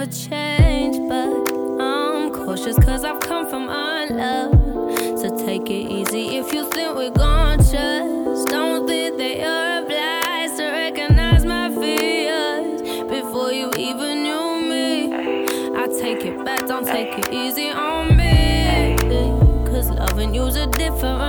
never 0.00 0.12
change. 0.12 0.96
But 1.08 1.52
I'm 1.80 2.32
cautious 2.32 2.78
cause 2.78 3.04
I've 3.04 3.20
come 3.20 3.48
from 3.48 3.68
unlove. 3.68 5.18
So 5.18 5.36
take 5.44 5.68
it 5.68 5.90
easy 5.90 6.36
if 6.36 6.52
you 6.52 6.68
think 6.70 6.96
we're 6.96 7.10
gonna 7.10 7.56
trust. 7.56 8.48
Don't 8.48 8.86
think 8.86 9.18
they 9.18 9.42
are 9.42 9.82
obliged 9.82 10.56
to 10.56 10.66
recognize 10.66 11.44
my 11.44 11.68
fears 11.68 12.80
before 13.08 13.52
you 13.52 13.70
even 13.76 14.22
knew 14.22 14.60
me. 14.70 15.12
I 15.76 15.86
take 16.00 16.24
it 16.24 16.44
back, 16.44 16.66
don't 16.66 16.86
take 16.86 17.18
it 17.18 17.32
easy 17.32 17.70
on 17.70 18.16
me. 18.16 18.96
Cause 19.66 19.90
loving 19.90 20.34
you's 20.34 20.56
a 20.56 20.66
different 20.66 21.20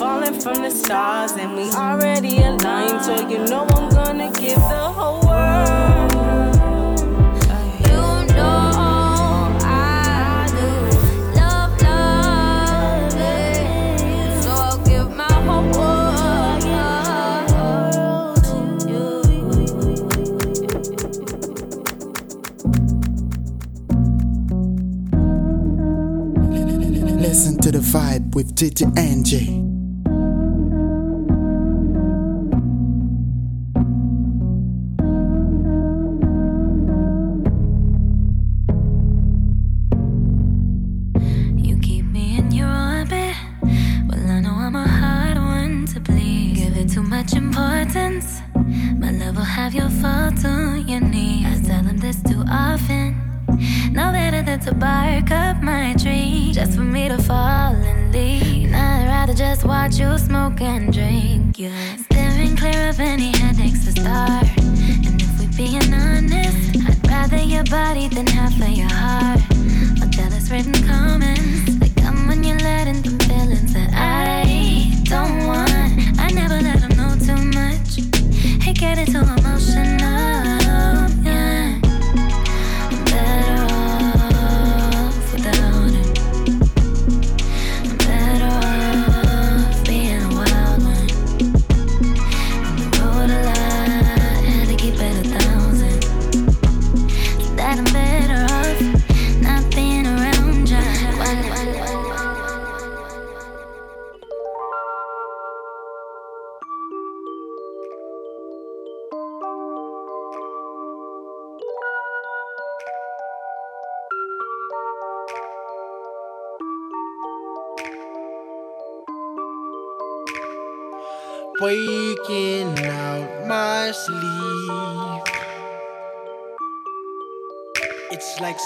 falling 0.00 0.40
from 0.40 0.62
the 0.62 0.70
stars, 0.70 1.32
and 1.32 1.54
we 1.54 1.70
already 1.72 2.38
aligned. 2.38 3.02
So 3.04 3.14
you 3.28 3.44
know 3.44 3.66
I'm 3.68 3.90
gonna 3.90 4.32
give 4.32 4.56
the 4.56 4.86
whole 4.96 5.20
world. 5.28 6.12
You 7.84 8.00
know 8.34 9.58
I 9.60 10.46
do 10.56 10.68
love 11.36 11.72
loving 11.84 13.12
you, 14.08 14.24
so 14.40 14.50
I'll 14.50 14.80
give 14.86 15.10
my 15.14 15.34
whole 15.46 15.68
world 15.78 16.64
Listen 27.20 27.54
to 27.58 27.70
the 27.70 27.80
vibe 27.80 28.34
with 28.34 28.54
DJ 28.54 28.86
NJ. 28.94 29.59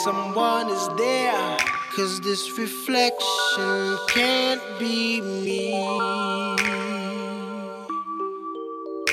Someone 0.02 0.68
is 0.68 0.88
there. 0.96 1.56
Cause 1.94 2.20
this 2.20 2.58
reflection 2.58 3.96
can't 4.08 4.60
be 4.80 5.20
me. 5.20 5.70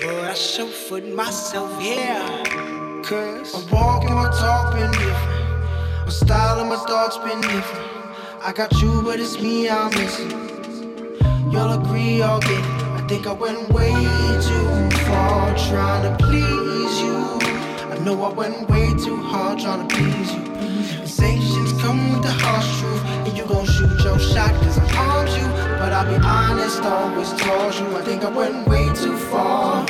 But 0.01 0.29
I 0.29 0.33
show 0.33 0.65
chauffeured 0.65 1.13
myself 1.13 1.79
here. 1.79 2.25
Cause 3.03 3.53
I'm 3.53 3.69
walking, 3.69 4.15
my 4.15 4.31
talk 4.31 4.73
been 4.73 4.89
different. 4.91 6.05
My 6.05 6.09
style 6.09 6.59
and 6.59 6.69
my 6.69 6.77
thoughts 6.77 7.17
been 7.17 7.41
different. 7.41 7.87
I 8.43 8.51
got 8.55 8.71
you, 8.81 9.03
but 9.03 9.19
it's 9.19 9.39
me 9.39 9.69
I'm 9.69 9.91
missing. 9.91 10.31
Y'all 11.51 11.79
agree, 11.79 12.17
y'all 12.19 12.39
get 12.39 12.51
it. 12.51 12.81
I 12.97 13.05
think 13.07 13.27
I 13.27 13.33
went 13.33 13.69
way 13.69 13.91
too 13.91 14.97
far 15.05 15.55
trying 15.69 16.17
to 16.17 16.25
please 16.25 17.01
you. 17.01 17.17
I 17.91 17.99
know 18.03 18.23
I 18.23 18.33
went 18.33 18.67
way 18.69 18.89
too 18.95 19.17
hard 19.17 19.59
trying 19.59 19.87
to 19.87 19.95
please 19.95 20.33
you. 20.33 20.60
Sensations 21.11 21.73
come 21.81 22.13
with 22.13 22.21
the 22.21 22.31
harsh 22.31 22.79
truth, 22.79 23.03
and 23.27 23.37
you 23.37 23.43
gon' 23.43 23.65
shoot 23.65 24.01
your 24.01 24.17
shot 24.17 24.53
cause 24.63 24.77
I 24.77 24.87
harmed 24.95 25.29
you. 25.29 25.45
But 25.77 25.91
I'll 25.91 26.07
be 26.07 26.15
honest, 26.25 26.81
always 26.83 27.29
told 27.33 27.75
you. 27.75 27.97
I 27.97 28.01
think 28.01 28.23
I 28.23 28.29
went 28.29 28.65
way 28.65 28.85
too 28.95 29.17
far. 29.17 29.85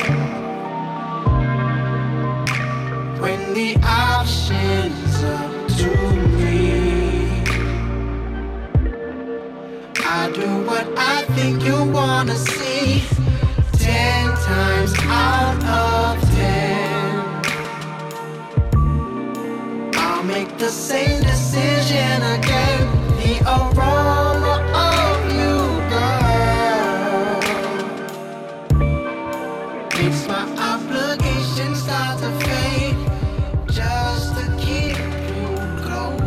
When 3.21 3.53
the 3.53 3.77
option's 3.83 5.23
up 5.23 5.67
to 5.77 5.89
me. 6.37 7.43
I 10.03 10.31
do 10.33 10.49
what 10.65 10.87
I 10.97 11.23
think 11.35 11.63
you 11.63 11.83
wanna 11.83 12.35
see. 12.35 13.03
Ten 13.73 14.21
same 20.71 21.21
decision 21.21 22.21
again. 22.37 22.87
The 23.19 23.33
aroma 23.45 24.55
of 24.89 25.19
you, 25.39 25.57
girl, 25.91 27.39
makes 29.97 30.21
my 30.27 30.43
obligation 30.71 31.75
start 31.75 32.19
to 32.19 32.31
fade. 32.45 32.99
Just 33.67 34.27
to 34.37 34.43
keep 34.57 34.97
you 35.37 35.49
close, 35.83 36.21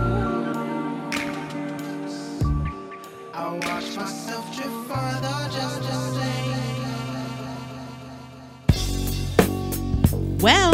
I 3.33 3.37
watch 3.65 3.89
myself 3.97 4.45
drift 4.55 4.81
further 4.89 5.39
just 5.51 5.79
to 5.83 5.95
stay. 6.13 6.45
Well, 10.41 10.74